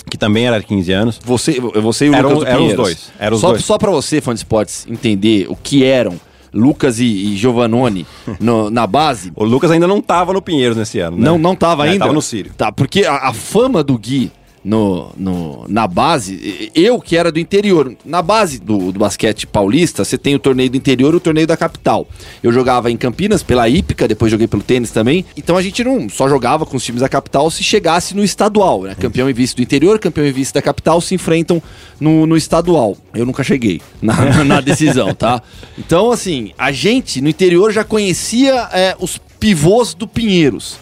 que 0.10 0.18
também 0.18 0.46
era 0.48 0.60
de 0.60 0.66
15 0.68 0.92
anos. 0.92 1.20
Você, 1.26 1.60
você 1.60 2.06
e 2.06 2.10
o 2.10 2.16
Eram- 2.16 2.30
Lucas 2.30 2.44
do 2.46 2.52
eram 2.52 2.66
os 2.68 2.74
dois, 2.76 3.12
eram 3.20 3.36
os 3.36 3.42
só, 3.42 3.50
dois. 3.50 3.64
Só 3.66 3.78
pra 3.80 3.90
você, 3.92 4.22
fã 4.22 4.32
de 4.34 4.40
esportes, 4.40 4.86
entender 4.90 5.48
o 5.50 5.56
que 5.56 5.84
eram 5.84 6.20
Lucas 6.54 7.00
e, 7.00 7.06
e 7.06 7.36
Giovannone 7.38 8.06
no- 8.40 8.70
na 8.70 8.86
base. 8.88 9.32
O 9.36 9.44
Lucas 9.44 9.72
ainda 9.72 9.88
não 9.88 10.02
tava 10.02 10.34
no 10.34 10.42
Pinheiros 10.42 10.78
nesse 10.78 11.00
ano, 11.00 11.18
né? 11.18 11.24
Não, 11.26 11.38
não 11.38 11.56
tava 11.56 11.86
É, 11.88 11.92
ainda? 11.92 12.00
tava 12.06 12.14
no 12.14 12.22
Sírio. 12.22 12.52
Tá, 12.58 12.72
porque 12.72 13.06
a, 13.06 13.16
a 13.30 13.34
fama 13.34 13.84
do 13.84 13.98
Gui 13.98 14.32
no, 14.68 15.14
no- 15.16 15.66
na 15.70 15.88
base, 15.88 16.70
eu 16.76 17.00
que 17.00 17.16
era 17.16 17.32
do 17.32 17.40
interior, 17.40 17.96
na 18.04 18.22
base 18.22 18.60
do, 18.60 18.92
do 18.92 19.00
basquete 19.00 19.48
paulista, 19.48 20.04
você 20.04 20.18
tem 20.18 20.36
o 20.36 20.40
torneio 20.40 20.70
do 20.70 20.76
interior 20.76 21.14
e 21.14 21.18
o 21.18 21.20
torneio 21.22 21.48
da 21.48 21.56
capital. 21.56 22.06
Eu 22.44 22.52
jogava 22.52 22.92
em 22.92 22.98
Campinas 22.98 23.42
pela 23.42 23.70
Hípica, 23.70 24.10
depois 24.10 24.30
joguei 24.30 24.46
pelo 24.46 24.62
tênis 24.62 24.92
também. 24.92 25.26
Então 25.38 25.56
a 25.56 25.62
gente 25.62 25.82
não 25.86 26.10
só 26.10 26.28
jogava 26.28 26.66
com 26.66 26.76
os 26.76 26.84
times 26.84 27.00
da 27.00 27.08
capital 27.08 27.50
se 27.50 27.64
chegasse 27.64 28.14
no 28.14 28.26
estadual, 28.26 28.84
né? 28.84 28.94
Campeão 28.96 29.30
e 29.30 29.34
vice 29.34 29.56
do 29.56 29.62
interior, 29.62 30.00
campeão 30.00 30.26
e 30.28 30.32
vice 30.34 30.54
da 30.54 30.62
capital 30.62 31.00
se 31.00 31.16
enfrentam 31.16 31.64
no, 31.98 32.26
no 32.28 32.36
estadual. 32.36 32.98
Eu 33.14 33.26
nunca 33.26 33.46
cheguei 33.46 33.80
na, 34.02 34.16
na 34.44 34.60
decisão, 34.60 35.16
tá? 35.16 35.42
Então, 35.78 36.12
assim, 36.12 36.52
a 36.58 36.74
gente 36.74 37.22
no 37.22 37.30
interior 37.30 37.72
já 37.72 37.86
conhecia 37.86 38.68
é, 38.74 38.98
os 39.00 39.18
pivôs 39.40 39.94
do 39.94 40.06
Pinheiros 40.08 40.76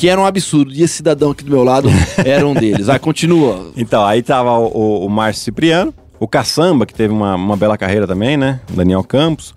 que 0.00 0.08
era 0.08 0.18
um 0.18 0.24
absurdo. 0.24 0.72
E 0.72 0.82
esse 0.82 0.94
cidadão 0.94 1.30
aqui 1.30 1.44
do 1.44 1.50
meu 1.50 1.62
lado 1.62 1.88
era 2.24 2.46
um 2.46 2.54
deles. 2.54 2.86
Vai, 2.86 2.98
continua. 2.98 3.70
Então, 3.76 4.04
aí 4.06 4.22
tava 4.22 4.52
o, 4.58 4.66
o, 4.66 5.06
o 5.06 5.10
Márcio 5.10 5.44
Cipriano, 5.44 5.92
o 6.18 6.26
Caçamba, 6.26 6.86
que 6.86 6.94
teve 6.94 7.12
uma, 7.12 7.34
uma 7.34 7.56
bela 7.56 7.76
carreira 7.76 8.06
também, 8.06 8.36
né? 8.36 8.60
O 8.72 8.76
Daniel 8.76 9.04
Campos. 9.04 9.54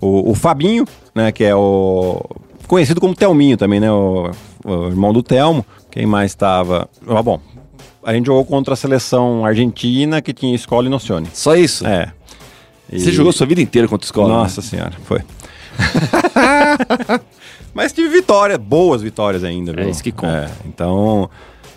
O, 0.00 0.30
o 0.30 0.34
Fabinho, 0.34 0.84
né? 1.14 1.32
Que 1.32 1.44
é 1.44 1.54
o. 1.54 2.22
Conhecido 2.66 3.00
como 3.00 3.14
Telminho 3.14 3.56
também, 3.56 3.80
né? 3.80 3.90
O, 3.90 4.30
o 4.64 4.88
irmão 4.88 5.12
do 5.12 5.22
Telmo. 5.22 5.64
Quem 5.90 6.04
mais 6.04 6.34
tava? 6.34 6.86
Ah, 7.08 7.22
bom, 7.22 7.40
a 8.04 8.12
gente 8.12 8.26
jogou 8.26 8.44
contra 8.44 8.74
a 8.74 8.76
seleção 8.76 9.42
argentina 9.44 10.20
que 10.20 10.34
tinha 10.34 10.54
escola 10.54 10.86
e 10.86 10.90
Nocione. 10.90 11.26
Só 11.32 11.56
isso? 11.56 11.86
É. 11.86 12.12
E- 12.92 13.00
Você 13.00 13.10
jogou 13.10 13.32
sua 13.32 13.46
vida 13.46 13.62
inteira 13.62 13.88
contra 13.88 14.04
escola? 14.04 14.28
Nossa 14.28 14.60
senhora, 14.60 14.92
foi. 15.04 15.20
mas 17.74 17.92
tive 17.92 18.08
vitórias, 18.08 18.58
boas 18.58 19.02
vitórias 19.02 19.44
ainda, 19.44 19.72
viu? 19.72 19.84
É 19.84 19.90
isso 19.90 20.02
que 20.02 20.12
conta. 20.12 20.50
É, 20.50 20.50
então, 20.66 21.28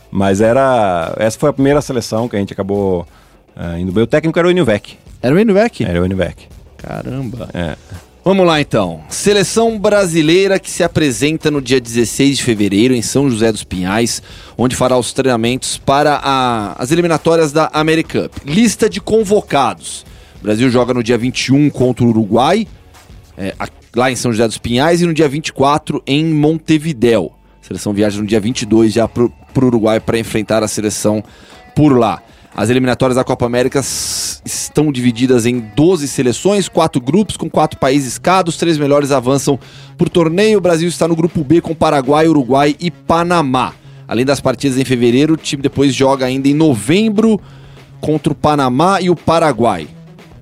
mas 0.09 0.41
era. 0.41 1.13
Essa 1.17 1.37
foi 1.39 1.49
a 1.49 1.53
primeira 1.53 1.81
seleção 1.81 2.27
que 2.27 2.35
a 2.35 2.39
gente 2.39 2.53
acabou 2.53 3.05
é, 3.55 3.79
indo 3.79 3.91
bem. 3.91 4.03
O 4.03 4.07
técnico 4.07 4.37
era 4.39 4.47
o 4.47 4.51
Inuvec. 4.51 4.93
Né? 4.93 4.97
Era 5.23 5.35
o 5.35 5.39
Inubec? 5.39 5.83
Era 5.83 6.01
o 6.01 6.05
Inuvec. 6.05 6.47
Caramba. 6.77 7.49
É. 7.53 7.75
Vamos 8.23 8.45
lá 8.45 8.61
então. 8.61 9.01
Seleção 9.09 9.79
brasileira 9.79 10.59
que 10.59 10.69
se 10.69 10.83
apresenta 10.83 11.49
no 11.49 11.59
dia 11.59 11.81
16 11.81 12.37
de 12.37 12.43
fevereiro 12.43 12.93
em 12.93 13.01
São 13.01 13.27
José 13.29 13.51
dos 13.51 13.63
Pinhais, 13.63 14.21
onde 14.57 14.75
fará 14.75 14.95
os 14.95 15.11
treinamentos 15.11 15.77
para 15.79 16.19
a- 16.23 16.75
as 16.77 16.91
eliminatórias 16.91 17.51
da 17.51 17.71
Americup. 17.73 18.31
Lista 18.45 18.87
de 18.87 19.01
convocados. 19.01 20.05
O 20.39 20.43
Brasil 20.43 20.69
joga 20.69 20.93
no 20.93 21.01
dia 21.03 21.17
21 21.17 21.69
contra 21.71 22.03
o 22.05 22.09
Uruguai, 22.09 22.67
é, 23.37 23.55
a- 23.59 23.67
lá 23.95 24.11
em 24.11 24.15
São 24.15 24.31
José 24.31 24.47
dos 24.47 24.57
Pinhais, 24.57 25.01
e 25.01 25.05
no 25.05 25.13
dia 25.13 25.27
24 25.27 26.01
em 26.05 26.25
Montevidéu. 26.25 27.33
A 27.61 27.65
seleção 27.65 27.93
viaja 27.93 28.19
no 28.19 28.25
dia 28.25 28.39
22 28.39 28.93
já 28.93 29.07
para 29.07 29.23
o 29.23 29.31
Uruguai 29.65 29.99
para 29.99 30.17
enfrentar 30.17 30.63
a 30.63 30.67
seleção 30.67 31.23
por 31.75 31.97
lá. 31.97 32.21
As 32.53 32.69
eliminatórias 32.69 33.15
da 33.15 33.23
Copa 33.23 33.45
América 33.45 33.79
estão 33.79 34.91
divididas 34.91 35.45
em 35.45 35.59
12 35.73 36.07
seleções, 36.07 36.67
quatro 36.67 36.99
grupos 36.99 37.37
com 37.37 37.49
quatro 37.49 37.79
países 37.79 38.17
cada. 38.17 38.49
Os 38.49 38.57
três 38.57 38.77
melhores 38.77 39.11
avançam 39.11 39.57
por 39.97 40.09
torneio. 40.09 40.57
O 40.57 40.61
Brasil 40.61 40.89
está 40.89 41.07
no 41.07 41.15
grupo 41.15 41.43
B 41.45 41.61
com 41.61 41.73
Paraguai, 41.73 42.27
Uruguai 42.27 42.75
e 42.77 42.91
Panamá. 42.91 43.73
Além 44.05 44.25
das 44.25 44.41
partidas 44.41 44.77
em 44.77 44.83
fevereiro, 44.83 45.35
o 45.35 45.37
time 45.37 45.63
depois 45.63 45.93
joga 45.95 46.25
ainda 46.25 46.49
em 46.49 46.53
novembro 46.53 47.39
contra 48.01 48.33
o 48.33 48.35
Panamá 48.35 48.99
e 48.99 49.09
o 49.09 49.15
Paraguai. 49.15 49.87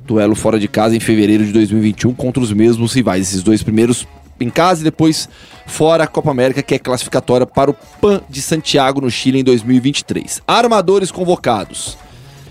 Duelo 0.10 0.34
fora 0.34 0.60
de 0.60 0.68
casa 0.68 0.96
em 0.96 1.00
fevereiro 1.00 1.46
de 1.46 1.54
2021 1.54 2.16
contra 2.16 2.42
os 2.42 2.52
mesmos 2.52 2.94
rivais. 2.94 3.28
Esses 3.28 3.44
dois 3.44 3.62
primeiros 3.62 4.08
em 4.40 4.50
casa 4.50 4.82
e 4.82 4.84
depois 4.84 5.30
fora 5.68 6.06
a 6.06 6.08
Copa 6.08 6.32
América, 6.32 6.64
que 6.64 6.74
é 6.74 6.80
classificatória 6.80 7.46
para 7.46 7.70
o 7.70 7.76
PAN 8.02 8.20
de 8.28 8.42
Santiago, 8.42 9.02
no 9.02 9.12
Chile, 9.12 9.42
em 9.42 9.44
2023. 9.44 10.42
Armadores 10.48 11.12
convocados: 11.12 11.96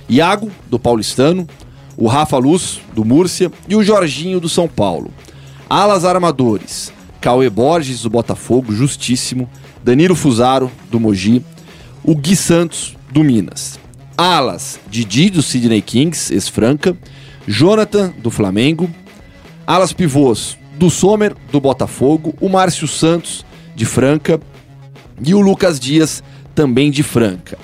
Iago, 0.09 0.53
do 0.71 0.79
Paulistano, 0.79 1.49
o 1.97 2.07
Rafa 2.07 2.39
Luz, 2.39 2.79
do 2.95 3.05
Múrcia, 3.05 3.51
e 3.69 3.75
o 3.75 3.83
Jorginho, 3.83 4.39
do 4.39 4.49
São 4.49 4.69
Paulo. 4.69 5.11
Alas 5.69 6.05
armadores: 6.05 6.93
Cauê 7.21 7.51
Borges, 7.51 8.03
do 8.03 8.11
Botafogo, 8.11 8.73
justíssimo, 8.73 9.51
Danilo 9.83 10.15
Fusaro, 10.15 10.71
do 10.93 11.01
Mogi, 11.01 11.45
o 12.05 12.15
Gui 12.15 12.37
Santos, 12.37 12.97
do 13.11 13.25
Minas. 13.25 13.81
Alas, 14.17 14.79
Didi, 14.89 15.29
do 15.29 15.43
Sydney 15.43 15.83
Kings, 15.83 16.33
ex-Franca, 16.33 16.97
Jonathan, 17.49 18.13
do 18.19 18.31
Flamengo, 18.31 18.91
Alas 19.67 19.93
pivôs 19.93 20.59
do 20.77 20.91
Sommer, 20.91 21.35
do 21.51 21.61
Botafogo, 21.61 22.35
o 22.41 22.49
Márcio 22.49 22.87
Santos, 22.87 23.45
de 23.75 23.85
Franca, 23.85 24.39
e 25.25 25.35
o 25.35 25.41
Lucas 25.41 25.81
Dias, 25.81 26.23
também 26.55 26.91
de 26.91 27.03
Franca. 27.03 27.59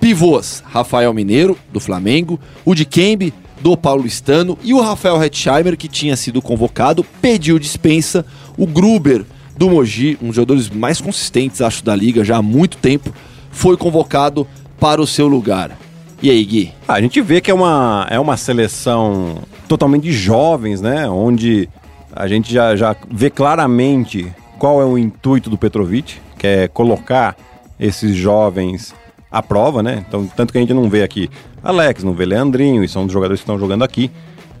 Pivôs, 0.00 0.62
Rafael 0.66 1.14
Mineiro, 1.14 1.56
do 1.72 1.80
Flamengo, 1.80 2.38
o 2.64 2.74
de 2.74 2.84
Kembe, 2.84 3.32
do 3.60 3.76
Paulistano, 3.76 4.58
e 4.62 4.74
o 4.74 4.80
Rafael 4.80 5.22
Hetzheimer, 5.22 5.76
que 5.76 5.88
tinha 5.88 6.16
sido 6.16 6.42
convocado, 6.42 7.04
pediu 7.22 7.58
dispensa, 7.58 8.26
o 8.56 8.66
Gruber, 8.66 9.24
do 9.56 9.70
Mogi, 9.70 10.18
um 10.20 10.26
dos 10.26 10.36
jogadores 10.36 10.68
mais 10.68 11.00
consistentes, 11.00 11.62
acho, 11.62 11.84
da 11.84 11.94
liga, 11.96 12.24
já 12.24 12.36
há 12.36 12.42
muito 12.42 12.76
tempo, 12.76 13.14
foi 13.50 13.76
convocado 13.76 14.46
para 14.78 15.00
o 15.00 15.06
seu 15.06 15.26
lugar. 15.26 15.76
E 16.20 16.30
aí, 16.30 16.44
Gui? 16.44 16.72
Ah, 16.86 16.94
a 16.94 17.00
gente 17.00 17.20
vê 17.20 17.40
que 17.40 17.50
é 17.50 17.54
uma, 17.54 18.06
é 18.10 18.18
uma 18.18 18.36
seleção 18.36 19.38
totalmente 19.68 20.02
de 20.02 20.12
jovens, 20.12 20.80
né? 20.80 21.08
Onde 21.08 21.68
a 22.12 22.26
gente 22.26 22.52
já, 22.52 22.74
já 22.74 22.96
vê 23.08 23.30
claramente 23.30 24.32
qual 24.58 24.82
é 24.82 24.84
o 24.84 24.98
intuito 24.98 25.48
do 25.48 25.56
Petrovic, 25.56 26.16
que 26.36 26.46
é 26.46 26.68
colocar 26.68 27.36
esses 27.78 28.16
jovens 28.16 28.92
à 29.30 29.40
prova, 29.40 29.82
né? 29.82 30.04
Então, 30.08 30.26
tanto 30.26 30.52
que 30.52 30.58
a 30.58 30.60
gente 30.60 30.74
não 30.74 30.88
vê 30.88 31.04
aqui 31.04 31.30
Alex, 31.62 32.02
não 32.02 32.14
vê 32.14 32.24
Leandrinho, 32.24 32.82
e 32.82 32.88
são 32.88 33.04
dos 33.04 33.12
jogadores 33.12 33.40
que 33.40 33.44
estão 33.44 33.58
jogando 33.58 33.84
aqui. 33.84 34.10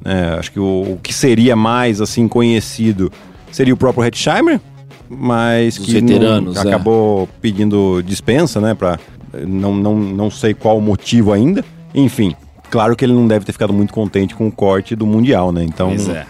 né? 0.04 0.36
acho 0.38 0.52
que 0.52 0.60
o, 0.60 0.92
o 0.92 1.00
que 1.02 1.12
seria 1.12 1.56
mais 1.56 2.00
assim 2.00 2.28
conhecido 2.28 3.10
seria 3.50 3.74
o 3.74 3.76
próprio 3.76 4.04
Hetzheimer, 4.04 4.60
mas 5.08 5.78
Os 5.78 5.84
que 5.84 5.92
veteranos, 5.92 6.54
não, 6.54 6.62
é. 6.62 6.66
acabou 6.68 7.28
pedindo 7.40 8.02
dispensa, 8.02 8.60
né? 8.60 8.74
Pra, 8.74 8.98
não, 9.46 9.74
não, 9.74 9.94
não 9.98 10.30
sei 10.30 10.54
qual 10.54 10.78
o 10.78 10.80
motivo 10.80 11.32
ainda. 11.32 11.64
Enfim, 11.94 12.34
claro 12.70 12.96
que 12.96 13.04
ele 13.04 13.12
não 13.12 13.26
deve 13.26 13.44
ter 13.44 13.52
ficado 13.52 13.72
muito 13.72 13.92
contente 13.92 14.34
com 14.34 14.46
o 14.46 14.52
corte 14.52 14.94
do 14.94 15.06
Mundial, 15.06 15.52
né? 15.52 15.64
Então, 15.64 15.90
é. 15.90 16.26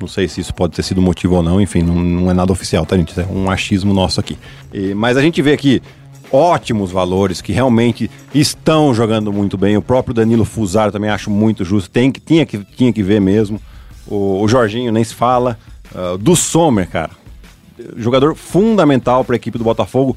não 0.00 0.08
sei 0.08 0.28
se 0.28 0.40
isso 0.40 0.54
pode 0.54 0.74
ter 0.74 0.82
sido 0.82 1.00
motivo 1.00 1.36
ou 1.36 1.42
não. 1.42 1.60
Enfim, 1.60 1.82
não, 1.82 1.94
não 1.94 2.30
é 2.30 2.34
nada 2.34 2.52
oficial, 2.52 2.84
tá, 2.86 2.96
gente? 2.96 3.18
É 3.18 3.26
um 3.26 3.50
achismo 3.50 3.92
nosso 3.92 4.20
aqui. 4.20 4.38
E- 4.72 4.94
mas 4.94 5.16
a 5.16 5.22
gente 5.22 5.40
vê 5.42 5.52
aqui 5.52 5.82
ótimos 6.32 6.90
valores 6.90 7.40
que 7.40 7.52
realmente 7.52 8.10
estão 8.34 8.94
jogando 8.94 9.32
muito 9.32 9.56
bem. 9.56 9.76
O 9.76 9.82
próprio 9.82 10.14
Danilo 10.14 10.44
Fusaro 10.44 10.90
também 10.90 11.10
acho 11.10 11.30
muito 11.30 11.64
justo. 11.64 11.90
Tem 11.90 12.10
que, 12.10 12.20
tinha, 12.20 12.44
que, 12.44 12.58
tinha 12.58 12.92
que 12.92 13.02
ver 13.02 13.20
mesmo. 13.20 13.60
O, 14.06 14.42
o 14.42 14.48
Jorginho 14.48 14.90
nem 14.92 15.04
se 15.04 15.14
fala. 15.14 15.58
Ah, 15.94 16.16
do 16.18 16.34
Sommer, 16.34 16.88
cara 16.88 17.10
jogador 17.96 18.34
fundamental 18.34 19.24
para 19.24 19.34
a 19.34 19.36
equipe 19.36 19.58
do 19.58 19.64
Botafogo 19.64 20.16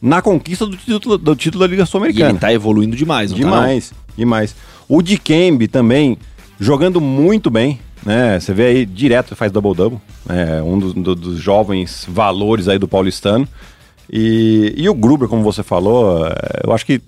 na 0.00 0.22
conquista 0.22 0.66
do 0.66 0.76
título, 0.76 1.18
do 1.18 1.34
título 1.36 1.64
da 1.64 1.70
Liga 1.70 1.84
Sul-Americana. 1.86 2.30
ele 2.30 2.38
tá 2.38 2.52
evoluindo 2.52 2.94
demais, 2.96 3.30
não 3.32 3.38
tá, 3.38 3.44
não? 3.44 3.50
demais, 3.60 3.92
demais. 4.16 4.56
O 4.88 5.02
Dikembe 5.02 5.66
também 5.68 6.16
jogando 6.60 7.00
muito 7.00 7.50
bem, 7.50 7.78
né? 8.04 8.38
Você 8.38 8.54
vê 8.54 8.66
aí 8.66 8.86
direto 8.86 9.34
faz 9.36 9.50
double-double, 9.52 9.98
é 10.28 10.62
um 10.62 10.78
dos, 10.78 10.94
do- 10.94 11.14
dos 11.14 11.38
jovens 11.40 12.06
valores 12.08 12.68
aí 12.68 12.78
do 12.78 12.86
paulistano. 12.88 13.46
E, 14.10 14.72
e 14.76 14.88
o 14.88 14.94
Gruber, 14.94 15.28
como 15.28 15.42
você 15.42 15.62
falou, 15.62 16.26
é, 16.26 16.32
eu 16.64 16.72
acho 16.72 16.86
que 16.86 17.00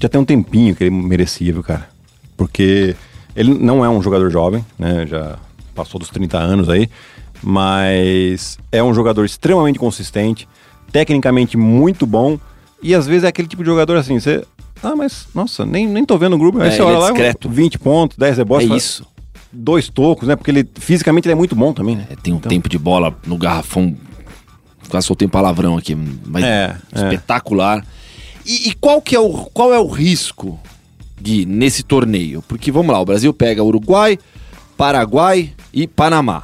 já 0.00 0.08
tem 0.08 0.20
um 0.20 0.24
tempinho 0.24 0.74
que 0.74 0.84
ele 0.84 0.90
merecia, 0.90 1.52
viu, 1.52 1.62
cara? 1.62 1.88
Porque 2.36 2.94
ele 3.36 3.54
não 3.54 3.84
é 3.84 3.88
um 3.88 4.02
jogador 4.02 4.28
jovem, 4.30 4.64
né? 4.78 5.06
Já 5.06 5.38
passou 5.74 5.98
dos 5.98 6.10
30 6.10 6.36
anos 6.38 6.68
aí, 6.68 6.90
mas 7.42 8.58
é 8.70 8.82
um 8.82 8.92
jogador 8.92 9.24
extremamente 9.24 9.78
consistente, 9.78 10.48
tecnicamente 10.92 11.56
muito 11.56 12.06
bom 12.06 12.38
E 12.82 12.94
às 12.94 13.06
vezes 13.06 13.24
é 13.24 13.28
aquele 13.28 13.46
tipo 13.48 13.62
de 13.62 13.68
jogador 13.70 13.96
assim, 13.96 14.18
você. 14.20 14.44
Ah, 14.82 14.96
mas, 14.96 15.28
nossa, 15.34 15.64
nem, 15.64 15.86
nem 15.86 16.04
tô 16.04 16.18
vendo 16.18 16.34
o 16.34 16.38
grupo. 16.38 16.60
Aí 16.60 16.68
É, 16.68 16.70
você 16.72 16.82
olha 16.82 16.96
é 16.96 16.98
lá, 16.98 17.06
discreto. 17.10 17.48
20 17.48 17.78
pontos, 17.78 18.16
10 18.18 18.38
rebotes. 18.38 18.64
É 18.64 18.68
fala, 18.68 18.78
isso. 18.78 19.06
Dois 19.52 19.88
tocos, 19.88 20.26
né? 20.26 20.34
Porque 20.34 20.50
ele 20.50 20.68
fisicamente 20.80 21.26
ele 21.28 21.32
é 21.34 21.36
muito 21.36 21.54
bom 21.54 21.72
também, 21.72 21.94
né? 21.94 22.06
É, 22.10 22.16
tem 22.16 22.32
um 22.32 22.38
Então- 22.38 22.50
tempo 22.50 22.68
de 22.68 22.78
bola 22.78 23.16
no 23.26 23.36
garrafão. 23.38 23.96
Quase 24.88 25.06
soltei 25.06 25.26
um 25.26 25.30
palavrão 25.30 25.76
aqui, 25.78 25.94
mas 26.26 26.42
É, 26.44 26.76
é. 26.92 26.98
espetacular. 27.02 27.86
E, 28.44 28.70
e 28.70 28.74
qual 28.74 29.00
que 29.00 29.14
é 29.14 29.20
o 29.20 29.30
qual 29.54 29.72
é 29.72 29.78
o 29.78 29.86
risco 29.86 30.58
Gui, 31.20 31.46
nesse 31.46 31.84
torneio? 31.84 32.42
Porque 32.48 32.72
vamos 32.72 32.92
lá, 32.92 33.00
o 33.00 33.04
Brasil 33.04 33.32
pega 33.32 33.62
Uruguai, 33.62 34.18
Paraguai 34.76 35.52
e 35.72 35.86
Panamá. 35.86 36.42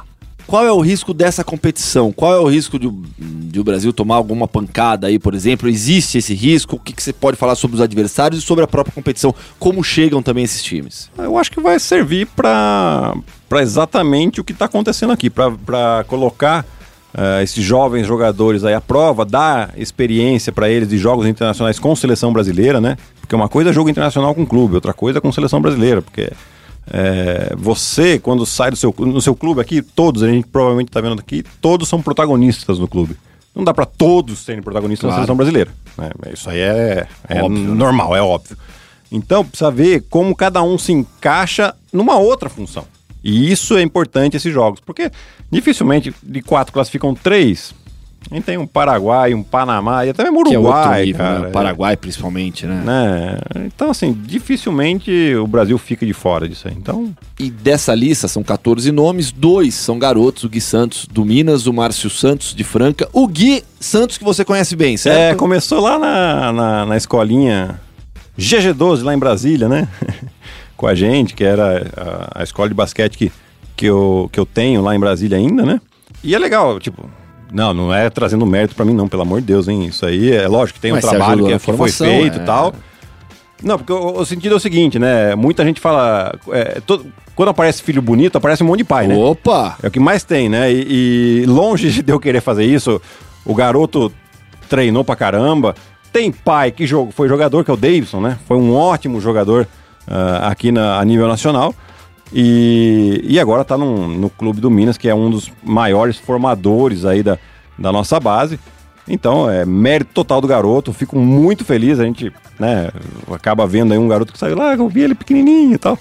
Qual 0.49 0.65
é 0.65 0.71
o 0.71 0.79
risco 0.79 1.13
dessa 1.13 1.43
competição? 1.43 2.11
Qual 2.11 2.33
é 2.33 2.39
o 2.39 2.47
risco 2.47 2.79
de, 2.79 2.89
de 3.19 3.59
o 3.59 3.63
Brasil 3.63 3.93
tomar 3.93 4.15
alguma 4.15 4.47
pancada 4.47 5.05
aí, 5.05 5.19
por 5.19 5.35
exemplo? 5.35 5.69
Existe 5.69 6.17
esse 6.17 6.33
risco? 6.33 6.75
O 6.75 6.79
que, 6.79 6.91
que 6.91 7.03
você 7.03 7.13
pode 7.13 7.37
falar 7.37 7.53
sobre 7.53 7.75
os 7.75 7.81
adversários 7.81 8.41
e 8.41 8.43
sobre 8.43 8.63
a 8.63 8.67
própria 8.67 8.91
competição? 8.91 9.31
Como 9.59 9.83
chegam 9.83 10.23
também 10.23 10.43
esses 10.43 10.63
times? 10.63 11.07
Eu 11.19 11.37
acho 11.37 11.51
que 11.51 11.61
vai 11.61 11.79
servir 11.79 12.25
para 12.25 13.13
exatamente 13.61 14.41
o 14.41 14.43
que 14.43 14.51
está 14.51 14.65
acontecendo 14.65 15.13
aqui, 15.13 15.29
para 15.29 16.03
colocar 16.07 16.65
eh, 17.15 17.43
esses 17.43 17.63
jovens 17.63 18.07
jogadores 18.07 18.63
aí 18.63 18.73
à 18.73 18.81
prova, 18.81 19.25
dar 19.25 19.71
experiência 19.77 20.51
para 20.51 20.67
eles 20.67 20.89
de 20.89 20.97
jogos 20.97 21.27
internacionais 21.27 21.77
com 21.77 21.95
seleção 21.95 22.33
brasileira, 22.33 22.81
né? 22.81 22.97
Porque 23.21 23.35
uma 23.35 23.47
coisa 23.47 23.69
é 23.69 23.73
jogo 23.73 23.87
internacional 23.91 24.33
com 24.33 24.47
clube, 24.47 24.73
outra 24.73 24.95
coisa 24.95 25.19
é 25.19 25.21
com 25.21 25.31
seleção 25.31 25.61
brasileira, 25.61 26.01
porque 26.01 26.31
eh, 26.91 27.53
você, 27.57 28.19
quando 28.19 28.45
sai 28.45 28.71
do 28.71 28.77
seu, 28.77 28.93
no 28.97 29.21
seu 29.21 29.35
clube 29.35 29.61
aqui, 29.61 29.81
todos, 29.81 30.23
a 30.23 30.27
gente 30.29 30.47
provavelmente 30.47 30.87
está 30.89 31.01
vendo 31.01 31.19
aqui, 31.19 31.43
todos 31.61 31.87
são 31.87 32.01
protagonistas 32.01 32.79
no 32.79 32.87
clube. 32.87 33.15
Não 33.55 33.63
dá 33.63 33.73
para 33.73 33.85
todos 33.85 34.39
serem 34.39 34.61
protagonistas 34.61 35.07
Claro. 35.07 35.13
na 35.13 35.17
seleção 35.21 35.35
brasileira. 35.35 35.71
né? 35.97 36.09
Isso 36.33 36.49
aí 36.49 36.59
é, 36.59 37.07
é 37.27 37.41
Óbvio, 37.43 37.63
né? 37.63 37.73
normal, 37.75 38.15
é 38.15 38.21
óbvio. 38.21 38.57
Então, 39.11 39.43
precisa 39.43 39.71
ver 39.71 40.03
como 40.09 40.35
cada 40.35 40.61
um 40.61 40.77
se 40.77 40.91
encaixa 40.93 41.73
numa 41.91 42.17
outra 42.17 42.47
função. 42.47 42.85
E 43.23 43.51
isso 43.51 43.75
é 43.77 43.81
importante 43.81 44.37
esses 44.37 44.53
jogos, 44.53 44.79
porque 44.79 45.11
dificilmente 45.51 46.13
de 46.23 46.41
quatro 46.41 46.71
classificam 46.71 47.13
três. 47.13 47.73
A 48.31 48.35
gente 48.35 48.43
tem 48.43 48.57
um 48.57 48.67
Paraguai, 48.67 49.33
um 49.33 49.41
Panamá 49.41 50.05
e 50.05 50.09
até 50.09 50.23
mesmo 50.23 50.43
Que 50.43 50.53
é 50.53 50.59
outro 50.59 50.71
Uruguai, 50.73 51.05
nível, 51.05 51.25
cara. 51.25 51.39
né? 51.39 51.47
O 51.47 51.51
Paraguai, 51.51 51.97
principalmente, 51.97 52.65
né? 52.67 52.83
Né? 52.85 53.37
Então, 53.65 53.89
assim, 53.89 54.13
dificilmente 54.13 55.35
o 55.35 55.47
Brasil 55.47 55.77
fica 55.77 56.05
de 56.05 56.13
fora 56.13 56.47
disso 56.47 56.67
aí. 56.67 56.75
Então, 56.77 57.13
E 57.39 57.49
dessa 57.49 57.95
lista 57.95 58.27
são 58.27 58.43
14 58.43 58.91
nomes, 58.91 59.31
dois 59.31 59.73
são 59.73 59.97
garotos, 59.97 60.43
o 60.43 60.49
Gui 60.49 60.61
Santos 60.61 61.07
do 61.07 61.25
Minas, 61.25 61.65
o 61.65 61.73
Márcio 61.73 62.09
Santos 62.09 62.53
de 62.53 62.63
Franca, 62.63 63.07
o 63.13 63.27
Gui 63.27 63.63
Santos 63.79 64.17
que 64.17 64.23
você 64.23 64.45
conhece 64.45 64.75
bem, 64.75 64.93
é, 64.93 64.97
certo? 64.97 65.37
começou 65.37 65.79
lá 65.81 65.97
na, 65.97 66.53
na, 66.53 66.85
na 66.85 66.97
escolinha 66.97 67.79
GG12 68.37 69.03
lá 69.03 69.13
em 69.13 69.17
Brasília, 69.19 69.67
né? 69.67 69.87
Com 70.77 70.87
a 70.87 70.95
gente, 70.95 71.33
que 71.33 71.43
era 71.43 71.91
a, 71.97 72.41
a 72.41 72.43
escola 72.43 72.69
de 72.69 72.75
basquete 72.75 73.17
que, 73.17 73.31
que, 73.75 73.85
eu, 73.85 74.29
que 74.31 74.39
eu 74.39 74.45
tenho 74.45 74.81
lá 74.81 74.95
em 74.95 74.99
Brasília 74.99 75.37
ainda, 75.37 75.65
né? 75.65 75.81
E 76.23 76.35
é 76.35 76.39
legal, 76.39 76.79
tipo, 76.79 77.09
não, 77.51 77.73
não 77.73 77.93
é 77.93 78.09
trazendo 78.09 78.45
mérito 78.45 78.75
pra 78.75 78.85
mim, 78.85 78.93
não, 78.93 79.07
pelo 79.07 79.21
amor 79.23 79.41
de 79.41 79.47
Deus, 79.47 79.67
hein? 79.67 79.85
Isso 79.85 80.05
aí 80.05 80.31
é 80.31 80.47
lógico 80.47 80.75
que 80.75 80.81
tem 80.81 80.91
um 80.91 80.95
Mas 80.95 81.05
você 81.05 81.15
trabalho 81.15 81.45
que, 81.45 81.51
na 81.51 81.59
que 81.59 81.73
foi 81.73 81.91
feito 81.91 82.39
é. 82.39 82.41
e 82.41 82.45
tal. 82.45 82.73
Não, 83.61 83.77
porque 83.77 83.91
o, 83.91 84.19
o 84.19 84.25
sentido 84.25 84.53
é 84.53 84.57
o 84.57 84.59
seguinte, 84.59 84.97
né? 84.97 85.35
Muita 85.35 85.65
gente 85.65 85.81
fala. 85.81 86.33
é, 86.51 86.79
todo- 86.85 87.05
quando 87.35 87.49
aparece 87.49 87.81
filho 87.81 88.01
bonito, 88.01 88.37
aparece 88.37 88.63
um 88.63 88.67
monte 88.67 88.79
de 88.79 88.83
pai, 88.83 89.07
né? 89.07 89.15
Opa! 89.15 89.77
É 89.81 89.87
o 89.87 89.91
que 89.91 89.99
mais 89.99 90.23
tem, 90.23 90.49
né? 90.49 90.71
E, 90.71 91.41
e 91.43 91.45
longe 91.45 91.89
de 92.03 92.11
eu 92.11 92.19
querer 92.19 92.41
fazer 92.41 92.65
isso, 92.65 93.01
o 93.45 93.55
garoto 93.55 94.11
treinou 94.69 95.03
pra 95.03 95.15
caramba. 95.15 95.75
Tem 96.11 96.31
pai 96.31 96.71
que 96.71 96.85
jogo, 96.87 97.11
foi 97.11 97.27
jogador, 97.29 97.63
que 97.63 97.71
é 97.71 97.73
o 97.73 97.77
Davidson, 97.77 98.19
né? 98.21 98.37
Foi 98.47 98.57
um 98.57 98.75
ótimo 98.75 99.21
jogador 99.21 99.67
ah, 100.07 100.47
aqui 100.49 100.71
na, 100.71 100.99
a 100.99 101.05
nível 101.05 101.27
nacional. 101.27 101.73
E, 102.33 103.21
e 103.23 103.39
agora 103.39 103.63
tá 103.65 103.77
num- 103.77 104.07
no 104.07 104.29
Clube 104.29 104.61
do 104.61 104.69
Minas, 104.69 104.97
que 104.97 105.09
é 105.09 105.15
um 105.15 105.29
dos 105.29 105.51
maiores 105.63 106.17
formadores 106.17 107.05
aí 107.05 107.23
da, 107.23 107.37
da 107.77 107.91
nossa 107.91 108.19
base. 108.19 108.59
Então, 109.07 109.49
é 109.49 109.65
mérito 109.65 110.11
total 110.13 110.39
do 110.39 110.47
garoto. 110.47 110.93
Fico 110.93 111.17
muito 111.17 111.65
feliz. 111.65 111.99
A 111.99 112.03
gente 112.05 112.31
né, 112.59 112.89
acaba 113.31 113.65
vendo 113.65 113.91
aí 113.91 113.97
um 113.97 114.07
garoto 114.07 114.31
que 114.31 114.37
saiu 114.37 114.55
lá, 114.55 114.75
eu 114.75 114.87
vi 114.87 115.01
ele 115.01 115.15
pequenininho 115.15 115.73
e 115.73 115.77
tal. 115.79 115.97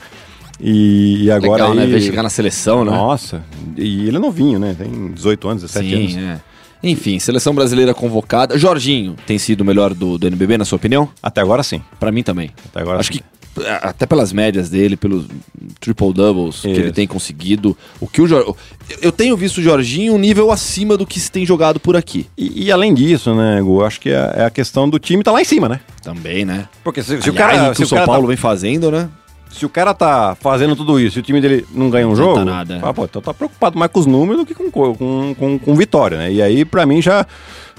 E, 0.61 1.25
e 1.25 1.31
agora 1.31 1.63
Legal, 1.69 1.75
né? 1.75 1.83
aí... 1.85 1.91
Ver 1.93 2.01
chegar 2.03 2.23
na 2.23 2.29
seleção, 2.29 2.85
né? 2.85 2.91
Nossa, 2.91 3.43
e 3.77 4.09
ele 4.09 4.17
é 4.17 4.21
novinho, 4.21 4.59
né? 4.59 4.75
Tem 4.77 5.13
18 5.13 5.49
anos, 5.49 5.63
17 5.63 5.95
anos. 5.95 6.13
Sim, 6.13 6.21
é. 6.27 6.41
Enfim, 6.83 7.19
seleção 7.19 7.55
brasileira 7.55 7.95
convocada. 7.95 8.59
Jorginho 8.59 9.17
tem 9.27 9.39
sido 9.39 9.63
o 9.63 9.65
melhor 9.65 9.95
do, 9.95 10.19
do 10.19 10.27
NBB, 10.27 10.59
na 10.59 10.65
sua 10.65 10.77
opinião? 10.77 11.09
Até 11.23 11.41
agora 11.41 11.63
sim. 11.63 11.81
Pra 11.99 12.13
mim 12.13 12.23
também. 12.23 12.51
Até 12.67 12.81
agora 12.81 12.99
Acho 13.01 13.13
sim. 13.13 13.19
que 13.21 13.25
até 13.83 14.07
pelas 14.07 14.33
médias 14.33 14.71
dele, 14.71 14.97
pelos 14.97 15.27
triple 15.81 16.13
doubles 16.13 16.61
que 16.61 16.71
Isso. 16.71 16.81
ele 16.81 16.93
tem 16.93 17.07
conseguido, 17.07 17.77
o 18.01 18.07
que 18.07 18.21
o 18.23 18.27
Jor... 18.29 18.55
eu 19.03 19.11
tenho 19.11 19.37
visto 19.37 19.59
o 19.59 19.63
Jorginho 19.63 20.15
um 20.15 20.19
nível 20.19 20.51
acima 20.51 20.97
do 20.97 21.07
que 21.07 21.19
se 21.19 21.31
tem 21.31 21.45
jogado 21.45 21.81
por 21.81 21.97
aqui. 21.97 22.27
E, 22.37 22.65
e 22.67 22.73
além 22.73 22.95
disso, 22.95 23.35
né, 23.35 23.61
Gu, 23.61 23.83
acho 23.85 24.01
que 24.01 24.11
é, 24.11 24.33
é 24.37 24.45
a 24.45 24.51
questão 24.51 24.89
do 24.89 24.99
time 24.99 25.23
tá 25.25 25.33
lá 25.33 25.41
em 25.41 25.45
cima, 25.45 25.69
né? 25.69 25.81
Também, 26.03 26.45
né? 26.45 26.69
Porque 26.85 27.03
se, 27.03 27.21
se 27.21 27.29
Aliás, 27.29 27.29
o 27.29 27.33
cara, 27.35 27.69
o 27.69 27.71
que 27.71 27.77
se 27.77 27.83
o 27.83 27.87
o 27.87 27.89
São 27.89 27.97
cara 27.97 28.07
Paulo 28.07 28.23
tá, 28.23 28.29
vem 28.29 28.37
fazendo, 28.37 28.91
né? 28.91 29.09
se 29.51 29.65
o 29.65 29.69
cara 29.69 29.95
tá 29.95 30.37
fazendo 30.39 30.77
tudo 30.77 31.01
isso 31.01 31.19
e 31.19 31.21
o 31.21 31.23
time 31.23 31.41
dele 31.41 31.67
não 31.75 31.89
ganha 31.89 32.07
um 32.07 32.11
Não 32.11 32.17
jogo, 32.17 32.45
nada. 32.45 32.81
ah, 32.83 32.93
pô, 32.93 33.05
então 33.07 33.21
tá 33.23 33.33
preocupado 33.33 33.79
mais 33.79 33.91
com 33.91 33.99
os 33.99 34.05
números 34.07 34.43
do 34.43 34.47
que 34.47 34.55
com, 34.55 34.71
co- 34.71 34.95
com, 34.95 35.35
com, 35.35 35.59
com 35.59 35.75
vitória, 35.75 36.19
né? 36.19 36.31
E 36.31 36.43
aí, 36.43 36.67
pra 36.67 36.85
mim, 36.85 37.01
já, 37.01 37.27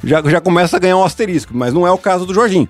já, 0.03 0.19
já 0.23 0.41
começa 0.41 0.77
a 0.77 0.79
ganhar 0.79 0.97
um 0.97 1.03
asterisco, 1.03 1.51
mas 1.55 1.71
não 1.71 1.85
é 1.85 1.91
o 1.91 1.97
caso 1.97 2.25
do 2.25 2.33
Jorginho. 2.33 2.67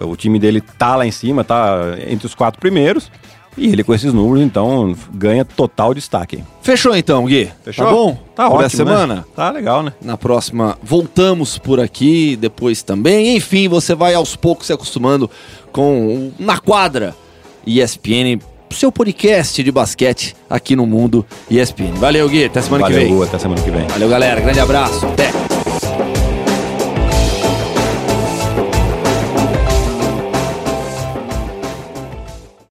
O 0.00 0.16
time 0.16 0.38
dele 0.38 0.60
tá 0.60 0.96
lá 0.96 1.06
em 1.06 1.10
cima, 1.10 1.44
tá 1.44 1.96
entre 2.08 2.26
os 2.26 2.34
quatro 2.34 2.60
primeiros, 2.60 3.10
e 3.56 3.68
ele 3.68 3.84
com 3.84 3.94
esses 3.94 4.12
números, 4.12 4.44
então, 4.44 4.96
ganha 5.12 5.44
total 5.44 5.94
destaque. 5.94 6.42
Fechou 6.60 6.96
então, 6.96 7.24
Gui. 7.24 7.50
Fechou? 7.62 7.84
Tá 7.84 7.92
bom? 7.92 8.18
Tá 8.34 8.44
Por 8.46 8.54
ótimo, 8.54 8.66
essa 8.66 8.76
semana? 8.76 9.14
Né? 9.16 9.24
Tá 9.34 9.50
legal, 9.50 9.82
né? 9.82 9.92
Na 10.02 10.16
próxima, 10.16 10.76
voltamos 10.82 11.56
por 11.56 11.78
aqui, 11.78 12.36
depois 12.36 12.82
também. 12.82 13.36
Enfim, 13.36 13.68
você 13.68 13.94
vai 13.94 14.14
aos 14.14 14.34
poucos 14.34 14.66
se 14.66 14.72
acostumando 14.72 15.30
com 15.70 16.06
o 16.06 16.32
Na 16.38 16.58
Quadra 16.58 17.14
ESPN, 17.66 18.40
seu 18.70 18.90
podcast 18.90 19.62
de 19.62 19.70
basquete 19.70 20.34
aqui 20.50 20.74
no 20.74 20.84
mundo 20.84 21.24
ESPN. 21.48 21.94
Valeu, 21.94 22.28
Gui. 22.28 22.44
Até 22.44 22.60
semana 22.60 22.84
que 22.84 22.92
Valeu, 22.92 23.06
vem. 23.08 23.16
Gu, 23.16 23.22
até 23.22 23.38
semana 23.38 23.62
que 23.62 23.70
vem. 23.70 23.86
Valeu, 23.86 24.08
galera. 24.08 24.40
Grande 24.40 24.58
abraço. 24.60 25.06
Até. 25.06 25.53